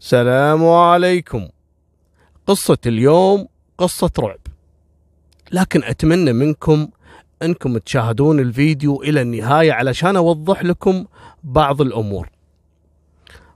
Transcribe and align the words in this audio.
السلام 0.00 0.66
عليكم. 0.66 1.48
قصة 2.46 2.78
اليوم 2.86 3.48
قصة 3.78 4.10
رعب. 4.18 4.38
لكن 5.52 5.84
أتمنى 5.84 6.32
منكم 6.32 6.88
أنكم 7.42 7.78
تشاهدون 7.78 8.40
الفيديو 8.40 9.02
إلى 9.02 9.22
النهاية 9.22 9.72
علشان 9.72 10.16
أوضح 10.16 10.64
لكم 10.64 11.04
بعض 11.44 11.80
الأمور. 11.80 12.30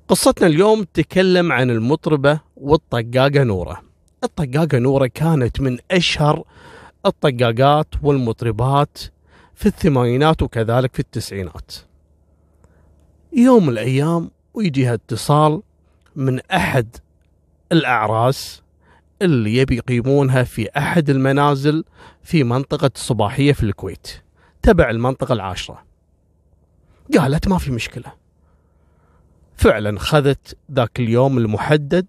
قصتنا 0.08 0.46
اليوم 0.46 0.82
تتكلم 0.82 1.52
عن 1.52 1.70
المطربة 1.70 2.40
والطقاقة 2.56 3.42
نورة. 3.42 3.82
الطقاقة 4.24 4.78
نورة 4.78 5.06
كانت 5.06 5.60
من 5.60 5.78
أشهر 5.90 6.44
الطقاقات 7.06 7.86
والمطربات 8.02 8.98
في 9.54 9.66
الثمانينات 9.66 10.42
وكذلك 10.42 10.94
في 10.94 11.00
التسعينات. 11.00 11.72
يوم 13.32 13.62
من 13.62 13.72
الأيام 13.72 14.30
ويجيها 14.54 14.94
اتصال 14.94 15.62
من 16.16 16.40
أحد 16.40 16.96
الأعراس 17.72 18.62
اللي 19.22 19.56
يبي 19.56 19.76
يقيمونها 19.76 20.42
في 20.42 20.68
أحد 20.76 21.10
المنازل 21.10 21.84
في 22.22 22.44
منطقة 22.44 22.90
الصباحية 22.94 23.52
في 23.52 23.62
الكويت 23.62 24.22
تبع 24.62 24.90
المنطقة 24.90 25.32
العاشرة. 25.32 25.82
قالت 27.18 27.48
ما 27.48 27.58
في 27.58 27.70
مشكلة. 27.70 28.12
فعلا 29.56 29.98
خذت 29.98 30.56
ذاك 30.72 31.00
اليوم 31.00 31.38
المحدد 31.38 32.06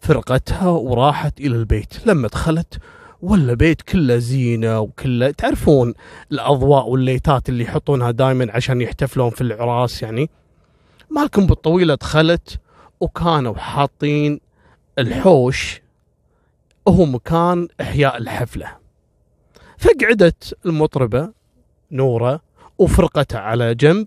فرقتها 0.00 0.68
وراحت 0.68 1.40
إلى 1.40 1.56
البيت. 1.56 2.06
لما 2.06 2.28
دخلت 2.28 2.78
ولا 3.22 3.54
بيت 3.54 3.82
كله 3.82 4.16
زينة 4.16 4.80
وكله 4.80 5.30
تعرفون 5.30 5.94
الأضواء 6.32 6.88
والليتات 6.88 7.48
اللي 7.48 7.64
يحطونها 7.64 8.10
دائما 8.10 8.52
عشان 8.52 8.80
يحتفلون 8.80 9.30
في 9.30 9.40
العراس 9.40 10.02
يعني؟ 10.02 10.30
مالكم 11.10 11.46
بالطويلة 11.46 11.94
دخلت 11.94 12.60
وكانوا 13.04 13.54
حاطين 13.54 14.40
الحوش 14.98 15.82
هو 16.88 17.04
مكان 17.04 17.68
إحياء 17.80 18.16
الحفلة. 18.16 18.76
فقعدت 19.78 20.58
المطربة 20.66 21.32
نورة 21.92 22.40
وفرقتها 22.78 23.40
على 23.40 23.74
جنب 23.74 24.06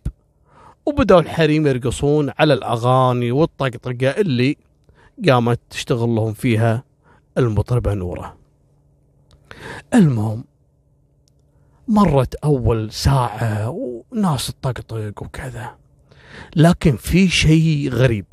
وبدأوا 0.86 1.19
الحريم 1.19 1.67
يرقصون 1.67 2.31
على 2.39 2.53
الأغاني 2.53 3.31
والطقطقة 3.31 4.09
اللي 4.09 4.58
قامت 5.30 5.59
تشتغل 5.69 6.09
لهم 6.09 6.33
فيها 6.33 6.83
المطربة 7.38 7.93
نورة. 7.93 8.38
المهم 9.93 10.43
مرت 11.88 12.36
أول 12.36 12.91
ساعة 12.91 13.69
وناس 13.69 14.47
تطقطق 14.47 15.23
وكذا 15.23 15.75
لكن 16.55 16.95
في 16.95 17.27
شيء 17.27 17.89
غريب. 17.89 18.25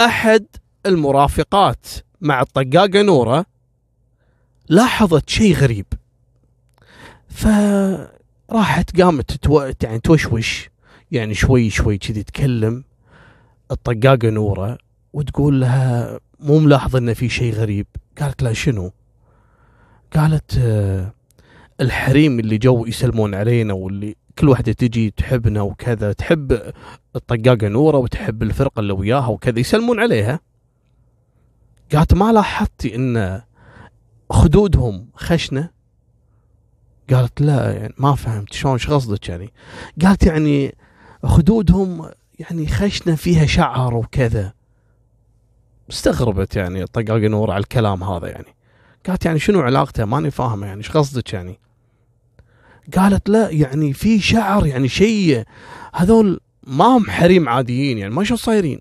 أحد 0.00 0.46
المرافقات 0.86 1.86
مع 2.20 2.40
الطقاقة 2.40 3.02
نورة 3.02 3.46
لاحظت 4.68 5.28
شيء 5.28 5.54
غريب. 5.54 5.86
فراحت 7.28 9.00
قامت 9.00 9.32
تتو... 9.32 9.70
يعني 9.82 9.98
توشوش 9.98 10.70
يعني 11.10 11.34
شوي 11.34 11.70
شوي 11.70 11.98
كذي 11.98 12.22
تكلم 12.22 12.84
الطقاقة 13.70 14.30
نورة 14.30 14.78
وتقول 15.12 15.60
لها 15.60 16.20
مو 16.40 16.58
ملاحظة 16.58 16.98
إن 16.98 17.14
في 17.14 17.28
شيء 17.28 17.52
غريب. 17.52 17.86
قالت 18.20 18.42
لها 18.42 18.52
شنو؟ 18.52 18.92
قالت 20.16 20.58
آه، 20.58 21.12
الحريم 21.80 22.38
اللي 22.38 22.58
جو 22.58 22.86
يسلمون 22.86 23.34
علينا 23.34 23.72
واللي 23.72 24.16
كل 24.38 24.48
واحدة 24.48 24.72
تجي 24.72 25.10
تحبنا 25.10 25.62
وكذا 25.62 26.12
تحب 26.12 26.72
الطقاقة 27.16 27.68
نورة 27.68 27.96
وتحب 27.96 28.42
الفرقة 28.42 28.80
اللي 28.80 28.92
وياها 28.92 29.26
وكذا 29.26 29.58
يسلمون 29.58 30.00
عليها. 30.00 30.40
قالت 31.94 32.14
ما 32.14 32.32
لاحظتي 32.32 32.96
إن 32.96 33.42
خدودهم 34.30 35.08
خشنة؟ 35.14 35.70
قالت 37.10 37.40
لا 37.40 37.72
يعني 37.72 37.94
ما 37.98 38.14
فهمت 38.14 38.52
شلون 38.52 38.72
إيش 38.72 38.90
قصدك 38.90 39.28
يعني؟ 39.28 39.52
قالت 40.02 40.26
يعني 40.26 40.74
خدودهم 41.24 42.10
يعني 42.38 42.66
خشنة 42.66 43.14
فيها 43.14 43.46
شعر 43.46 43.94
وكذا. 43.94 44.52
استغربت 45.90 46.56
يعني 46.56 46.86
طقاقة 46.86 47.28
نور 47.28 47.50
على 47.50 47.60
الكلام 47.60 48.04
هذا 48.04 48.28
يعني. 48.28 48.54
قالت 49.06 49.24
يعني 49.24 49.38
شنو 49.38 49.60
علاقته 49.60 50.04
ماني 50.04 50.30
فاهمة 50.30 50.66
يعني 50.66 50.78
إيش 50.78 50.90
قصدك 50.90 51.32
يعني؟ 51.32 51.58
قالت 52.96 53.28
لا 53.28 53.50
يعني 53.50 53.92
في 53.92 54.20
شعر 54.20 54.66
يعني 54.66 54.88
شيء 54.88 55.44
هذول 55.94 56.40
ما 56.66 56.84
هم 56.84 57.10
حريم 57.10 57.48
عاديين 57.48 57.98
يعني 57.98 58.14
ما 58.14 58.24
شو 58.24 58.36
صايرين؟ 58.36 58.80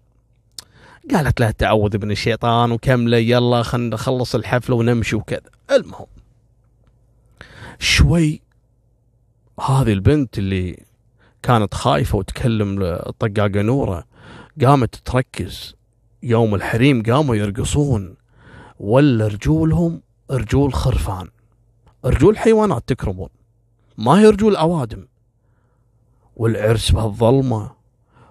قالت 1.14 1.40
له 1.40 1.52
تعوذ 1.52 1.98
من 2.06 2.12
الشيطان 2.12 2.72
وكمله 2.72 3.18
يلا 3.18 3.64
خلينا 3.64 3.96
نخلص 3.96 4.36
الحفله 4.36 4.76
ونمشي 4.76 5.16
وكذا. 5.16 5.50
المهم 5.72 6.06
شوي 7.80 8.42
هذه 9.60 9.94
البنت 9.94 10.38
اللي 10.38 10.84
كانت 11.44 11.74
خايفة 11.74 12.18
وتكلم 12.18 12.82
الطقاقه 12.82 13.62
نورة 13.62 14.04
قامت 14.62 14.96
تركز. 14.96 15.76
يوم 16.24 16.56
الحريم 16.56 17.04
قاموا 17.04 17.36
يرقصون. 17.36 18.16
ولا 18.80 19.28
رجولهم 19.28 20.02
رجول 20.32 20.74
خرفان. 20.74 21.28
رجول 22.06 22.38
حيوانات 22.38 22.84
تكرمون. 22.88 23.30
ما 23.98 24.20
هي 24.20 24.26
رجول 24.26 24.56
اوادم 24.56 25.08
والعرس 26.36 26.92
بهالظلمه 26.92 27.72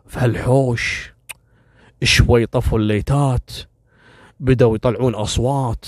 في 0.07 0.21
هالحوش 0.21 1.13
شوي 2.03 2.47
طفوا 2.47 2.79
الليتات 2.79 3.51
بدأوا 4.41 4.75
يطلعون 4.75 5.15
أصوات 5.15 5.87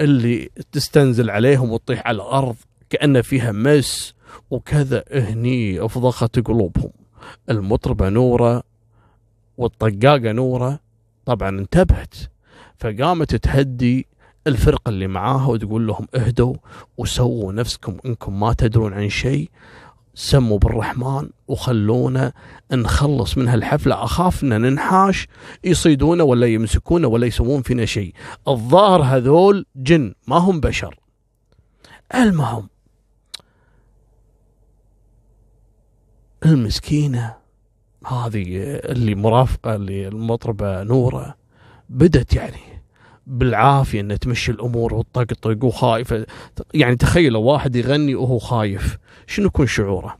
اللي 0.00 0.50
تستنزل 0.72 1.30
عليهم 1.30 1.72
وتطيح 1.72 2.06
على 2.06 2.16
الأرض 2.16 2.56
كأن 2.90 3.22
فيها 3.22 3.52
مس 3.52 4.14
وكذا 4.50 5.04
هني 5.12 5.84
أفضخت 5.84 6.38
قلوبهم. 6.38 6.90
المطربة 7.50 8.08
نورة 8.08 8.62
والطقاقة 9.58 10.32
نورة 10.32 10.80
طبعا 11.26 11.48
انتبهت 11.48 12.14
فقامت 12.78 13.34
تهدي 13.34 14.06
الفرقة 14.46 14.88
اللي 14.88 15.06
معاها 15.06 15.46
وتقول 15.46 15.86
لهم 15.86 16.06
اهدوا 16.14 16.54
وسووا 16.98 17.52
نفسكم 17.52 17.96
انكم 18.06 18.40
ما 18.40 18.52
تدرون 18.52 18.92
عن 18.92 19.08
شيء 19.08 19.50
سموا 20.14 20.58
بالرحمن 20.58 21.30
وخلونا 21.48 22.32
نخلص 22.72 23.38
من 23.38 23.48
هالحفلة. 23.48 24.04
أخاف 24.04 24.44
أن 24.44 24.60
ننحاش 24.60 25.28
يصيدونا 25.64 26.22
ولا 26.22 26.46
يمسكونا 26.46 27.06
ولا 27.06 27.26
يسوون 27.26 27.62
فينا 27.62 27.84
شيء. 27.84 28.14
الظاهر 28.48 29.02
هذول 29.02 29.66
جن 29.76 30.14
ما 30.26 30.36
هم 30.36 30.60
بشر. 30.60 31.00
المهم 32.14 32.68
المسكينة 36.46 37.36
هذه 38.06 38.44
اللي 38.64 39.14
مرافقة 39.14 39.76
للمطربة 39.76 40.82
نورة 40.82 41.34
بدت 41.88 42.34
يعني 42.34 42.69
بالعافية 43.30 44.00
إنه 44.00 44.16
تمشي 44.16 44.52
الأمور 44.52 44.94
وتطقطق 44.94 45.64
وخايفه 45.64 46.26
يعني 46.74 46.96
تخيلوا 46.96 47.52
واحد 47.52 47.76
يغني 47.76 48.14
وهو 48.14 48.38
خايف 48.38 48.98
شنو 49.26 49.46
يكون 49.46 49.66
شعوره؟ 49.66 50.18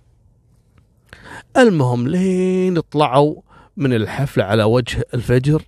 المهم 1.57 2.09
لين 2.09 2.81
طلعوا 2.81 3.35
من 3.77 3.93
الحفلة 3.93 4.45
على 4.45 4.63
وجه 4.65 5.05
الفجر 5.15 5.63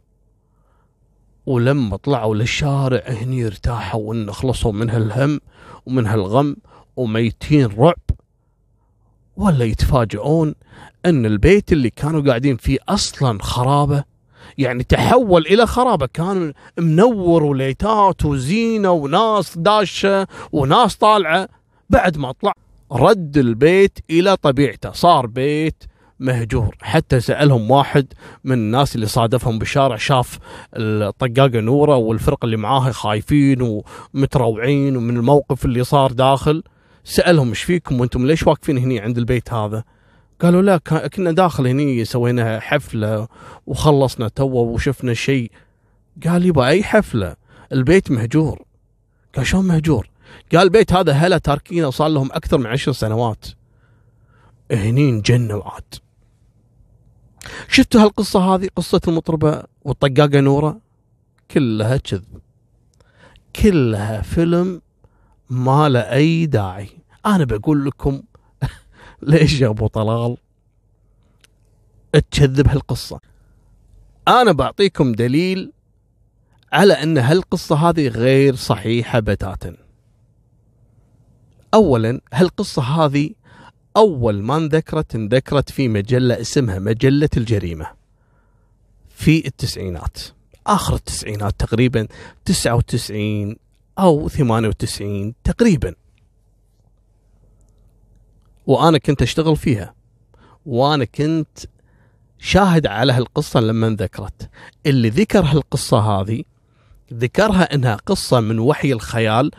ولما 1.46 1.96
طلعوا 1.96 2.34
للشارع 2.34 3.02
هني 3.06 3.46
ارتاحوا 3.46 4.00
وإن 4.00 4.32
خلصوا 4.32 4.72
من 4.72 4.90
هالهم 4.90 5.40
ومن 5.86 6.06
هالغم 6.06 6.56
وميتين 6.96 7.66
رعب. 7.66 8.00
ولا 9.36 9.64
يتفاجئون 9.64 10.54
إن 11.06 11.26
البيت 11.26 11.72
اللي 11.72 11.90
كانوا 11.90 12.20
قاعدين 12.20 12.56
فيه 12.56 12.78
أصلا 12.88 13.42
خرابة 13.42 14.04
يعني 14.58 14.84
تحول 14.84 15.46
إلى 15.46 15.66
خرابة. 15.66 16.06
كان 16.06 16.52
منور 16.78 17.42
وليتات 17.42 18.24
وزينة 18.24 18.90
وناس 18.90 19.58
داشة 19.58 20.26
وناس 20.52 20.96
طالعة. 20.96 21.48
بعد 21.90 22.18
ما 22.18 22.32
طلع 22.32 22.52
رد 22.92 23.36
البيت 23.36 23.98
إلى 24.10 24.36
طبيعته. 24.36 24.92
صار 24.92 25.26
بيت 25.26 25.84
مهجور. 26.20 26.76
حتى 26.82 27.20
سألهم 27.20 27.70
واحد 27.70 28.12
من 28.44 28.52
الناس 28.52 28.94
اللي 28.94 29.06
صادفهم 29.06 29.58
بالشارع 29.58 29.96
شاف 29.96 30.38
الطقاقة 30.74 31.60
نورة 31.60 31.96
والفرقة 31.96 32.46
اللي 32.46 32.56
معاها 32.56 32.92
خايفين 32.92 33.82
ومتروعين 34.14 34.96
ومن 34.96 35.16
الموقف 35.16 35.64
اللي 35.64 35.84
صار 35.84 36.12
داخل. 36.12 36.62
سألهم 37.04 37.48
إيش 37.48 37.62
فيكم؟ 37.62 38.00
وأنتم 38.00 38.26
ليش 38.26 38.46
واقفين 38.46 38.78
هني 38.78 39.00
عند 39.00 39.18
البيت 39.18 39.52
هذا؟ 39.52 39.84
قالوا 40.42 40.62
لا 40.62 40.78
كنا 41.08 41.32
داخل 41.32 41.66
هني 41.66 42.04
سوينا 42.04 42.60
حفلة 42.60 43.28
وخلصنا 43.66 44.28
تو 44.28 44.46
وشفنا 44.46 45.14
شيء. 45.14 45.50
قال 46.26 46.46
يبا 46.46 46.66
أي 46.66 46.84
حفلة؟ 46.84 47.36
البيت 47.72 48.10
مهجور. 48.10 48.62
قال 49.36 49.46
شلون 49.46 49.64
مهجور؟ 49.64 50.10
قال 50.52 50.62
البيت 50.62 50.92
هذا 50.92 51.12
هلا 51.12 51.38
تاركينه 51.38 51.90
صار 51.90 52.08
لهم 52.08 52.32
أكثر 52.32 52.58
من 52.58 52.66
عشر 52.66 52.92
سنوات. 52.92 53.46
هني 54.72 55.10
انجنوا 55.10 55.62
عاد 55.64 55.94
شفتوا 57.68 58.02
هالقصة 58.02 58.54
هذه؟ 58.54 58.68
قصة 58.76 59.00
المطربة 59.08 59.62
والطقاقة 59.82 60.40
نورة؟ 60.40 60.80
كلها 61.50 61.96
كذب. 61.96 62.40
كلها 63.56 64.22
فيلم 64.22 64.82
ما 65.50 65.88
له 65.88 66.00
أي 66.00 66.46
داعي. 66.46 66.88
أنا 67.26 67.44
بقول 67.44 67.84
لكم 67.84 68.22
ليش 69.22 69.60
يا 69.60 69.68
أبو 69.68 69.86
طلال؟ 69.86 70.36
تكذب 72.12 72.68
هالقصة. 72.68 73.20
أنا 74.28 74.52
بعطيكم 74.52 75.12
دليل 75.12 75.72
على 76.72 76.92
أن 76.92 77.18
هالقصة 77.18 77.76
هذه 77.76 78.08
غير 78.08 78.54
صحيحة 78.54 79.20
بتاتا. 79.20 79.76
أولا 81.74 82.20
هالقصة 82.32 82.82
هذه 82.82 83.30
أول 83.96 84.42
ما 84.42 84.56
انذكرت 84.56 85.14
انذكرت 85.14 85.70
في 85.70 85.88
مجلة 85.88 86.40
اسمها 86.40 86.78
مجلة 86.78 87.28
الجريمة 87.36 87.86
في 89.08 89.46
التسعينات. 89.46 90.18
آخر 90.66 90.94
التسعينات 90.94 91.54
تقريبا 91.60 92.06
99 92.44 93.56
أو 93.98 94.28
98 94.28 95.34
تقريبا. 95.44 95.94
وأنا 98.66 98.98
كنت 98.98 99.22
أشتغل 99.22 99.56
فيها. 99.56 99.94
وأنا 100.66 101.04
كنت 101.04 101.58
شاهد 102.38 102.86
على 102.86 103.12
هالقصة 103.12 103.60
لما 103.60 103.86
انذكرت. 103.86 104.50
اللي 104.86 105.08
ذكر 105.08 105.40
هالقصة 105.40 105.98
هذه 105.98 106.42
ذكرها 107.14 107.74
إنها 107.74 107.96
قصة 107.96 108.40
من 108.40 108.58
وحي 108.58 108.92
الخيال 108.92 109.50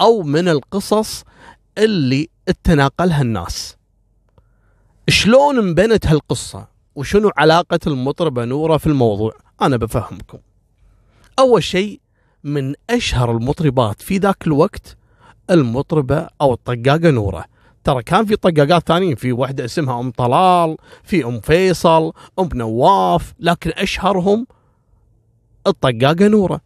أو 0.00 0.22
من 0.22 0.48
القصص 0.48 1.24
اللي 1.78 2.28
تناقلها 2.64 3.22
الناس. 3.22 3.76
شلون 5.08 5.58
انبنت 5.58 6.06
هالقصة؟ 6.06 6.68
وشنو 6.94 7.30
علاقة 7.36 7.80
المطربة 7.86 8.44
نورة 8.44 8.76
في 8.76 8.86
الموضوع؟ 8.86 9.32
أنا 9.62 9.76
بفهمكم. 9.76 10.38
أول 11.38 11.62
شيء 11.62 12.00
من 12.44 12.74
أشهر 12.90 13.30
المطربات 13.36 14.02
في 14.02 14.18
ذاك 14.18 14.46
الوقت 14.46 14.96
المطربة 15.50 16.28
أو 16.40 16.52
الطقاقة 16.52 17.10
نورة. 17.10 17.44
ترى 17.84 18.02
كان 18.02 18.24
في 18.24 18.36
طقاقات 18.36 18.88
ثانيين 18.88 19.14
في 19.14 19.32
واحدة 19.32 19.64
اسمها 19.64 20.00
أم 20.00 20.10
طلال 20.10 20.76
في 21.02 21.24
أم 21.24 21.40
فيصل 21.40 22.12
أم 22.38 22.48
نواف 22.54 23.34
لكن 23.40 23.70
أشهرهم 23.76 24.46
الطقاقة 25.66 26.28
نورة. 26.28 26.60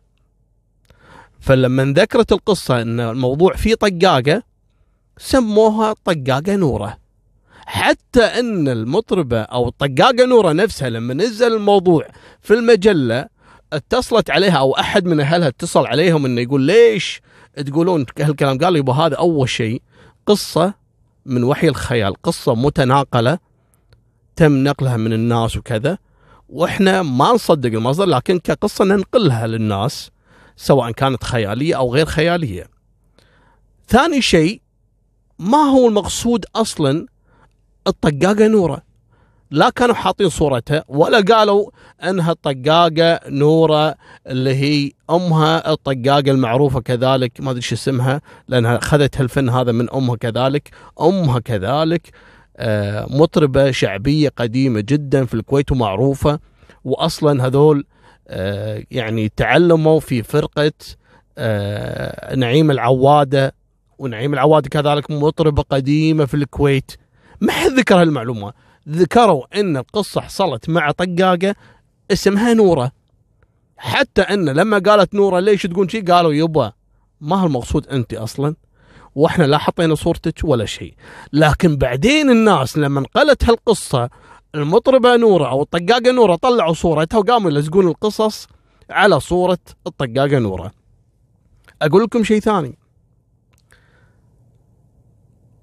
فلما 1.40 1.84
ذكرت 1.84 2.32
القصة 2.32 2.82
أن 2.82 3.00
الموضوع 3.00 3.54
فيه 3.54 3.74
طقاقة 3.74 4.42
سموها 5.18 5.94
طقاقة 6.04 6.56
نورة. 6.56 6.98
حتى 7.66 8.22
أن 8.22 8.68
المطربة 8.68 9.40
أو 9.40 9.68
الطقاقة 9.68 10.24
نورة 10.26 10.52
نفسها 10.52 10.90
لما 10.90 11.14
نزل 11.14 11.54
الموضوع 11.54 12.06
في 12.40 12.54
المجلة 12.54 13.26
اتصلت 13.72 14.30
عليها 14.30 14.58
أو 14.58 14.72
أحد 14.72 15.04
من 15.04 15.20
أهلها 15.20 15.48
اتصل 15.48 15.86
عليهم 15.86 16.24
أنه 16.24 16.40
يقول 16.40 16.62
ليش 16.62 17.20
تقولون 17.66 18.06
هالكلام؟ 18.18 18.58
قال 18.58 18.76
يبا 18.76 18.92
هذا 18.92 19.16
أول 19.16 19.48
شيء 19.48 19.82
قصة 20.26 20.74
من 21.26 21.44
وحي 21.44 21.68
الخيال. 21.68 22.22
قصة 22.22 22.54
متناقلة 22.54 23.38
تم 24.36 24.64
نقلها 24.64 24.96
من 24.96 25.12
الناس 25.12 25.56
وكذا 25.56 25.98
وإحنا 26.48 27.02
ما 27.02 27.32
نصدق 27.32 27.70
المصدر 27.72 28.04
لكن 28.04 28.38
كقصة 28.38 28.84
ننقلها 28.84 29.46
للناس 29.46 30.10
سواء 30.56 30.90
كانت 30.90 31.24
خيالية 31.24 31.76
أو 31.76 31.94
غير 31.94 32.06
خيالية. 32.06 32.66
ثاني 33.88 34.22
شيء 34.22 34.60
ما 35.38 35.58
هو 35.58 35.88
المقصود 35.88 36.44
أصلا؟ 36.56 37.06
الطقاقة 37.86 38.46
نورة. 38.46 38.82
لا 39.50 39.70
كانوا 39.70 39.94
حاطين 39.94 40.28
صورتها 40.28 40.84
ولا 40.88 41.20
قالوا 41.20 41.70
إنها 42.04 42.32
الطقاقة 42.32 43.20
نورة 43.28 43.94
اللي 44.26 44.54
هي 44.54 44.92
أمها 45.10 45.72
الطقاقة 45.72 46.30
المعروفة 46.30 46.80
كذلك 46.80 47.40
ما 47.40 47.50
أدري 47.50 47.62
شو 47.62 47.74
اسمها 47.74 48.20
لأنها 48.48 48.76
أخذت 48.76 49.20
هالفن 49.20 49.48
هذا 49.48 49.72
من 49.72 49.90
أمها 49.90 50.16
كذلك 50.16 50.70
أمها 51.00 51.38
كذلك 51.38 52.10
آه، 52.56 53.06
مطربة 53.10 53.70
شعبية 53.70 54.28
قديمة 54.36 54.80
جدا 54.80 55.24
في 55.24 55.34
الكويت 55.34 55.72
ومعروفة 55.72 56.38
واصلا 56.84 57.46
هذول 57.46 57.84
آه، 58.28 58.82
يعني 58.90 59.28
تعلموا 59.36 60.00
في 60.00 60.22
فرقة 60.22 60.72
آه، 61.38 62.34
نعيم 62.34 62.70
العوادة 62.70 63.54
ونعيم 63.98 64.34
العوادة 64.34 64.68
كذلك 64.68 65.10
مطربة 65.10 65.62
قديمة 65.62 66.24
في 66.24 66.34
الكويت. 66.34 66.92
ما 67.40 67.52
حد 67.52 67.70
ذكر 67.70 68.00
هالمعلومة. 68.00 68.52
ذكروا 68.88 69.60
إن 69.60 69.76
القصة 69.76 70.20
حصلت 70.20 70.68
مع 70.68 70.90
طقاقة 70.90 71.54
اسمها 72.12 72.54
نورة. 72.54 72.92
حتى 73.76 74.22
إن 74.22 74.48
لما 74.48 74.78
قالت 74.78 75.14
نورة 75.14 75.40
ليش 75.40 75.62
تقول 75.62 75.90
شيء 75.90 76.12
قالوا 76.12 76.32
يبا 76.32 76.72
ما 77.20 77.44
المقصود 77.44 77.86
أنت 77.86 78.14
أصلا؟ 78.14 78.54
وإحنا 79.14 79.44
لا 79.44 79.58
حطينا 79.58 79.94
صورتك 79.94 80.40
ولا 80.44 80.64
شيء 80.64 80.94
لكن 81.32 81.76
بعدين 81.76 82.30
الناس 82.30 82.78
لما 82.78 83.00
انقلت 83.00 83.44
هالقصة 83.44 84.10
المطربة 84.54 85.16
نورة 85.16 85.48
أو 85.48 85.62
الطقاقة 85.62 86.10
نورة 86.10 86.34
طلعوا 86.36 86.74
صورتها 86.74 87.18
وقاموا 87.18 87.50
يلزقون 87.50 87.88
القصص 87.88 88.48
على 88.90 89.20
صورة 89.20 89.58
الطقاقة 89.86 90.38
نورة. 90.38 90.72
أقول 91.82 92.02
لكم 92.02 92.24
شيء 92.24 92.40
ثاني. 92.40 92.78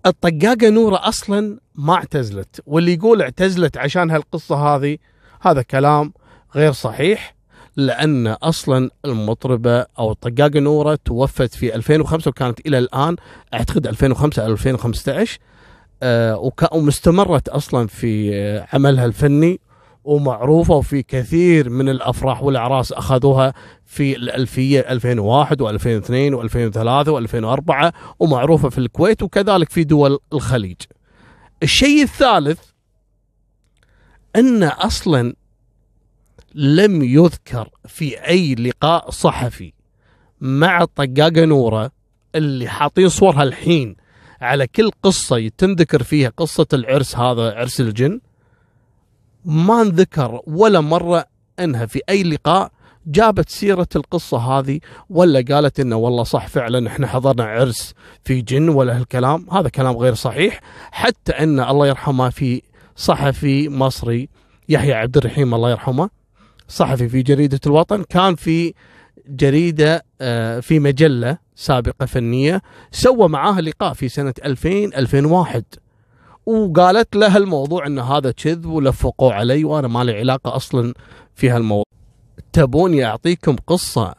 الطقاقة 0.06 0.70
نورة 0.70 1.08
أصلا 1.08 1.60
ما 1.76 1.94
اعتزلت 1.94 2.62
واللي 2.66 2.94
يقول 2.94 3.22
اعتزلت 3.22 3.78
عشان 3.78 4.12
هالقصة 4.12 4.56
هذه 4.56 4.98
هذا 5.42 5.62
كلام 5.62 6.14
غير 6.56 6.72
صحيح 6.72 7.36
لأن 7.76 8.28
أصلا 8.28 8.90
المطربة 9.06 9.86
أو 10.00 10.12
الطقاقة 10.12 10.60
نورة 10.60 11.00
توفت 11.06 11.56
في 11.56 11.76
2005 11.76 12.30
وكانت 12.30 12.60
إلى 12.68 12.78
الآن 12.78 13.16
أعتقد 13.54 13.88
2005 13.88 14.46
2015 14.46 15.40
آه 16.04 16.52
ومستمرت 16.72 17.50
أصلا 17.50 17.88
في 17.88 18.34
عملها 18.74 19.06
الفني. 19.06 19.60
ومعروفة 20.04 20.74
وفي 20.74 21.04
كثير 21.04 21.70
من 21.70 21.90
الأفراح 21.90 22.44
والأعراس 22.44 22.92
أخذوها 22.92 23.54
في 23.86 24.16
الألفية 24.16 24.80
2001 24.80 25.62
و2002 25.64 26.36
و2003 26.36 27.08
و2004 27.08 27.92
ومعروفة 28.20 28.70
في 28.70 28.78
الكويت 28.78 29.24
وكذلك 29.24 29.70
في 29.70 29.84
دول 29.84 30.20
الخليج. 30.34 30.78
الشيء 31.64 32.04
الثالث 32.04 32.60
أن 34.36 34.64
أصلا 34.64 35.34
لم 36.56 37.04
يذكر 37.04 37.70
في 37.88 38.28
أي 38.28 38.56
لقاء 38.56 39.10
صحفي 39.10 39.74
مع 40.42 40.82
الطقاقة 40.82 41.46
نورة 41.46 41.92
اللي 42.36 42.68
حاطين 42.68 43.10
صورها 43.10 43.44
الحين 43.44 43.96
على 44.42 44.68
كل 44.68 44.92
قصة 45.04 45.48
تنذكر 45.58 46.04
فيها 46.04 46.30
قصة 46.38 46.68
العرس 46.74 47.16
هذا 47.16 47.54
عرس 47.56 47.82
الجن. 47.82 48.22
ما 49.46 49.82
انذكر 49.82 50.42
ولا 50.48 50.82
مرة 50.82 51.26
إنها 51.60 51.86
في 51.86 52.02
أي 52.10 52.24
لقاء 52.24 52.72
جابت 53.08 53.50
سيرة 53.50 53.88
القصة 53.96 54.38
هذه 54.38 54.80
ولا 55.10 55.46
قالت 55.50 55.80
إنه 55.80 55.96
والله 55.96 56.24
صح 56.24 56.48
فعلا 56.48 56.88
إحنا 56.88 57.08
حضرنا 57.08 57.44
عرس 57.44 57.94
في 58.24 58.42
جن 58.42 58.70
ولا 58.70 58.98
هالكلام. 58.98 59.48
هذا 59.52 59.70
كلام 59.70 59.98
غير 59.98 60.14
صحيح. 60.14 60.60
حتى 60.92 61.32
إن 61.32 61.60
الله 61.60 61.88
يرحمه 61.88 62.30
في 62.30 62.62
صحفي 62.96 63.70
مصري 63.70 64.30
يحيى 64.70 64.94
عبد 64.94 65.18
الرحيم 65.18 65.54
الله 65.56 65.72
يرحمه 65.72 66.10
صحفي 66.68 67.10
في 67.10 67.22
جريدة 67.22 67.60
الوطن 67.66 68.04
كان 68.04 68.36
في 68.36 68.74
جريدة 69.28 70.06
آه، 70.22 70.60
في 70.60 70.80
مجلة 70.80 71.38
سابقة 71.56 72.06
فنية 72.06 72.62
سوى 72.92 73.30
معاها 73.30 73.62
لقاء 73.62 73.94
في 73.94 74.10
سنة 74.10 74.34
2000 74.46 74.70
2001 74.98 75.64
وقالت 76.46 77.16
له 77.16 77.38
الموضوع 77.38 77.88
إن 77.88 78.00
هذا 78.00 78.32
كذب 78.32 78.66
ولفقوا 78.66 79.34
علي 79.34 79.64
وأنا 79.64 79.88
ما 79.88 80.04
لي 80.04 80.18
علاقة 80.18 80.56
أصلا 80.56 80.94
في 81.36 81.50
هالموضوع. 81.50 81.84
تبوني 82.54 83.06
اعطيكم 83.06 83.56
قصة 83.68 84.16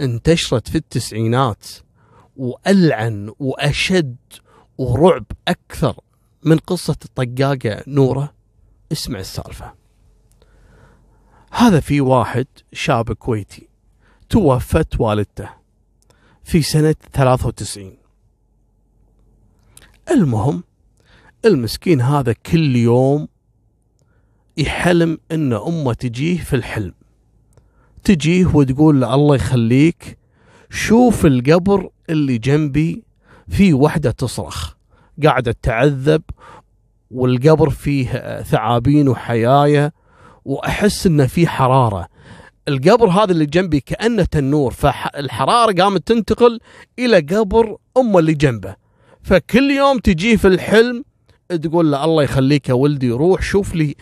انتشرت 0.00 0.68
في 0.68 0.74
التسعينات 0.74 1.66
وألعن 2.36 3.32
وأشد 3.38 4.16
ورعب 4.78 5.24
أكثر 5.48 5.96
من 6.44 6.58
قصة 6.58 6.96
الطقاقة 7.04 7.82
نورة. 7.86 8.32
اسمع 8.92 9.18
السالفة. 9.18 9.72
هذا 11.52 11.80
في 11.80 12.00
واحد 12.00 12.46
شاب 12.72 13.12
كويتي 13.12 13.68
توفت 14.28 15.00
والدته 15.00 15.48
في 16.44 16.62
سنة 16.62 16.94
93 17.12 17.96
المهم 20.10 20.64
المسكين 21.44 22.00
هذا 22.00 22.32
كل 22.32 22.76
يوم 22.76 23.28
يحلم 24.56 25.18
إن 25.32 25.52
أمه 25.52 25.92
تجيه 25.92 26.38
في 26.38 26.56
الحلم. 26.56 26.94
تجيه 28.04 28.46
وتقول 28.46 29.00
له 29.00 29.14
الله 29.14 29.34
يخليك 29.34 30.18
شوف 30.70 31.26
القبر 31.26 31.90
اللي 32.10 32.38
جنبي 32.38 33.04
في 33.48 33.72
وحدة 33.72 34.10
تصرخ 34.10 34.74
قاعدة 35.24 35.56
تعذب 35.62 36.22
والقبر 37.10 37.70
فيه 37.70 38.42
ثعابين 38.42 39.08
وحيايه 39.08 39.92
وأحس 40.44 41.06
انه 41.06 41.26
في 41.26 41.46
حرارة. 41.46 42.08
القبر 42.68 43.08
هذا 43.08 43.32
اللي 43.32 43.46
جنبي 43.46 43.80
كأنه 43.80 44.24
تنور 44.24 44.72
فالحرارة 44.72 45.82
قامت 45.82 46.06
تنتقل 46.08 46.60
إلى 46.98 47.18
قبر 47.18 47.76
أمه 47.96 48.18
اللي 48.18 48.34
جنبه. 48.34 48.76
فكل 49.22 49.70
يوم 49.70 49.98
تجيه 49.98 50.36
في 50.36 50.48
الحلم 50.48 51.04
تقول 51.56 51.92
له 51.92 52.04
الله 52.04 52.22
يخليك 52.22 52.68
يا 52.68 52.74
ولدي 52.74 53.10
روح 53.10 53.42
شوف 53.42 53.74
لي 53.74 53.94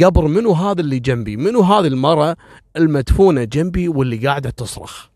قبر 0.00 0.26
منو 0.26 0.52
هذا 0.52 0.80
اللي 0.80 0.98
جنبي؟ 0.98 1.36
منو 1.36 1.60
هذه 1.60 1.86
المرأة 1.86 2.36
المدفونة 2.76 3.44
جنبي 3.44 3.88
واللي 3.88 4.26
قاعدة 4.26 4.50
تصرخ؟ 4.50 5.06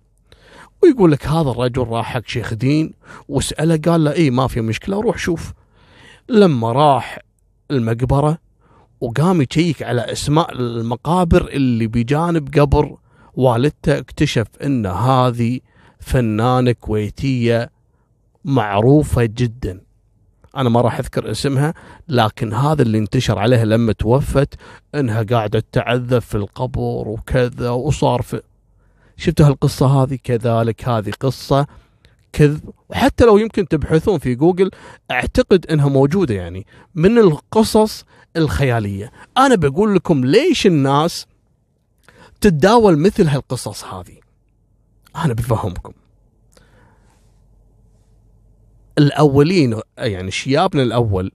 ويقول 0.82 1.12
لك 1.12 1.26
هذا 1.26 1.50
الرجل 1.50 1.82
راح 1.88 2.14
حق 2.14 2.26
شيخ 2.26 2.54
دين 2.54 2.92
وسأله 3.28 3.76
قال 3.76 4.04
له 4.04 4.12
اي 4.12 4.30
ما 4.30 4.46
في 4.46 4.60
مشكلة 4.60 5.00
روح 5.00 5.18
شوف. 5.18 5.52
لما 6.28 6.72
راح 6.72 7.18
المقبرة 7.70 8.38
وقام 9.00 9.42
يشيك 9.42 9.82
على 9.82 10.12
أسماء 10.12 10.52
المقابر 10.52 11.48
اللي 11.48 11.86
بجانب 11.86 12.58
قبر 12.58 12.96
والدته 13.34 13.98
اكتشف 13.98 14.46
إن 14.64 14.86
هذه 14.86 15.60
فنانة 16.00 16.72
كويتية 16.72 17.70
معروفة 18.44 19.24
جدا. 19.24 19.80
أنا 20.56 20.68
ما 20.68 20.80
راح 20.80 20.98
أذكر 20.98 21.30
اسمها 21.30 21.74
لكن 22.08 22.52
هذا 22.52 22.82
اللي 22.82 22.98
انتشر 22.98 23.38
عليها 23.38 23.64
لما 23.64 23.92
توفت 23.92 24.54
إنها 24.94 25.22
قاعدة 25.22 25.62
تعذب 25.72 26.18
في 26.18 26.34
القبر 26.34 27.08
وكذا 27.08 27.70
وصار 27.70 28.22
في. 28.22 28.42
شفتوا 29.16 29.46
هالقصة 29.46 29.86
هذه؟ 29.86 30.18
كذلك 30.24 30.88
هذه 30.88 31.10
قصة 31.20 31.66
كذب. 32.32 32.70
وحتى 32.88 33.24
لو 33.24 33.38
يمكن 33.38 33.68
تبحثون 33.68 34.18
في 34.18 34.34
جوجل 34.34 34.70
أعتقد 35.10 35.66
إنها 35.66 35.88
موجودة 35.88 36.34
يعني 36.34 36.66
من 36.94 37.18
القصص 37.18 38.04
الخيالية. 38.36 39.12
أنا 39.38 39.54
بقول 39.54 39.94
لكم 39.94 40.24
ليش 40.24 40.66
الناس 40.66 41.26
تتداول 42.40 42.98
مثل 42.98 43.28
هالقصص 43.28 43.84
هذه. 43.84 44.16
أنا 45.16 45.34
بفهمكم. 45.34 45.92
الأولين 48.98 49.80
يعني 49.98 50.30
شيابنا 50.30 50.82
الأول 50.82 51.32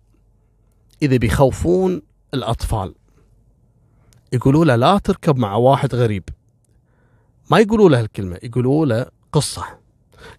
إذا 1.02 1.18
بيخوفون 1.18 2.02
الأطفال 2.34 2.96
يقولوا 4.34 4.66
له 4.66 4.76
لا 4.76 4.98
تركب 4.98 5.38
مع 5.38 5.56
واحد 5.56 5.96
غريب. 5.96 6.24
ما 7.52 7.60
يقولوا 7.60 7.90
له 7.90 8.00
الكلمة 8.00 8.40
يقولوا 8.44 8.86
له 8.86 9.06
قصة. 9.32 9.64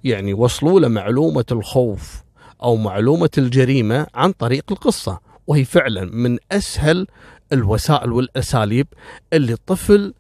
يعني 0.05 0.35
وصلوا 0.35 0.81
له 0.81 0.89
معلومة 0.89 1.45
الخوف 1.53 2.23
أو 2.63 2.77
معلومة 2.77 3.31
الجريمة 3.39 4.07
عن 4.15 4.33
طريق 4.33 4.65
القصة 4.71 5.21
وهي 5.47 5.65
فعلا 5.65 6.05
من 6.05 6.39
أسهل 6.53 7.07
الوسائل 7.53 8.13
والأساليب 8.13 8.87
اللي 9.33 9.53
الطفل 9.53 10.15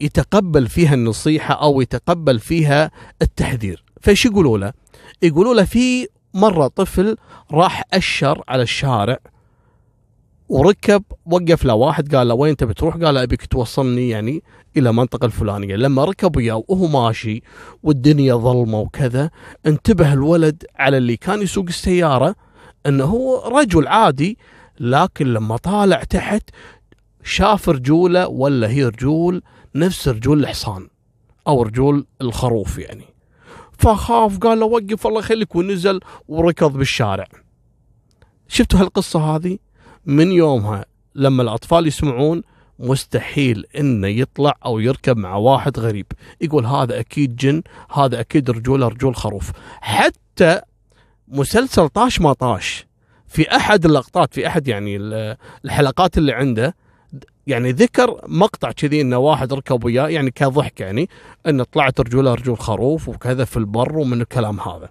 يتقبل 0.00 0.68
فيها 0.68 0.94
النصيحة 0.94 1.54
أو 1.54 1.80
يتقبل 1.80 2.38
فيها 2.38 2.90
التحذير. 3.22 3.84
فايش 4.00 4.26
يقولوا 4.26 4.58
له 4.58 4.72
يقولوا 5.22 5.54
له 5.54 5.64
في 5.64 6.08
مرة 6.34 6.66
طفل 6.66 7.16
راح 7.52 7.84
أشر 7.92 8.44
على 8.48 8.62
الشارع 8.62 9.18
وركب 10.48 11.02
وقف 11.26 11.64
له 11.64 11.74
واحد 11.74 12.14
قال 12.14 12.28
له 12.28 12.34
وين 12.34 12.50
انت 12.50 12.64
بتروح؟ 12.64 12.96
قال 12.96 13.14
له 13.14 13.22
أبيك 13.22 13.46
توصلني 13.46 14.08
يعني 14.08 14.42
إلى 14.76 14.90
المنطقة 14.90 15.26
الفلانية، 15.26 15.76
لما 15.76 16.04
ركب 16.04 16.36
وياه 16.36 16.64
وهو 16.68 16.86
ماشي 16.86 17.42
والدنيا 17.82 18.34
ظلمة 18.34 18.78
وكذا 18.80 19.30
انتبه 19.66 20.12
الولد 20.12 20.64
على 20.76 20.96
اللي 20.96 21.16
كان 21.16 21.42
يسوق 21.42 21.66
السيارة 21.68 22.34
إنه 22.86 23.04
هو 23.04 23.58
رجل 23.58 23.86
عادي 23.86 24.38
لكن 24.80 25.26
لما 25.26 25.56
طالع 25.56 26.02
تحت 26.04 26.42
شاف 27.24 27.68
رجوله 27.68 28.28
ولا 28.28 28.68
هي 28.68 28.84
رجول 28.84 29.42
نفس 29.74 30.08
رجول 30.08 30.40
الحصان 30.40 30.88
أو 31.48 31.62
رجول 31.62 32.06
الخروف 32.20 32.78
يعني. 32.78 33.04
فخاف 33.80 34.38
قال 34.38 34.60
له 34.60 34.66
وقف 34.66 35.06
الله 35.06 35.18
يخليك 35.18 35.56
ونزل 35.56 36.00
وركض 36.28 36.72
بالشارع. 36.72 37.26
شفتوا 38.48 38.80
هالقصة 38.80 39.36
هذه؟ 39.36 39.58
من 40.06 40.32
يومها 40.32 40.84
لما 41.14 41.42
الأطفال 41.42 41.86
يسمعون 41.86 42.42
مستحيل 42.78 43.64
إنه 43.78 44.08
يطلع 44.08 44.54
أو 44.64 44.78
يركب 44.78 45.16
مع 45.16 45.34
واحد 45.34 45.78
غريب. 45.78 46.06
يقول 46.40 46.66
هذا 46.66 47.00
أكيد 47.00 47.36
جن 47.36 47.62
هذا 47.92 48.20
أكيد 48.20 48.50
رجوله 48.50 48.88
رجول 48.88 49.16
خروف. 49.16 49.50
حتى 49.80 50.60
مسلسل 51.28 51.88
طاش 51.88 52.20
ما 52.20 52.32
طاش. 52.32 52.86
في 53.26 53.56
أحد 53.56 53.84
اللقطات 53.84 54.34
في 54.34 54.46
أحد 54.46 54.68
يعني 54.68 54.96
الحلقات 55.64 56.18
اللي 56.18 56.32
عنده 56.32 56.74
يعني 57.46 57.72
ذكر 57.72 58.20
مقطع 58.28 58.72
كذي 58.72 59.00
إنه 59.00 59.18
واحد 59.18 59.52
ركب 59.52 59.84
وياه 59.84 60.08
يعني 60.08 60.30
كضحك 60.30 60.80
يعني 60.80 61.08
انه 61.46 61.64
طلعت 61.64 62.00
رجوله 62.00 62.34
رجول 62.34 62.58
خروف 62.58 63.08
وكذا 63.08 63.44
في 63.44 63.56
البر 63.56 63.98
ومن 63.98 64.20
الكلام 64.20 64.60
هذا. 64.60 64.88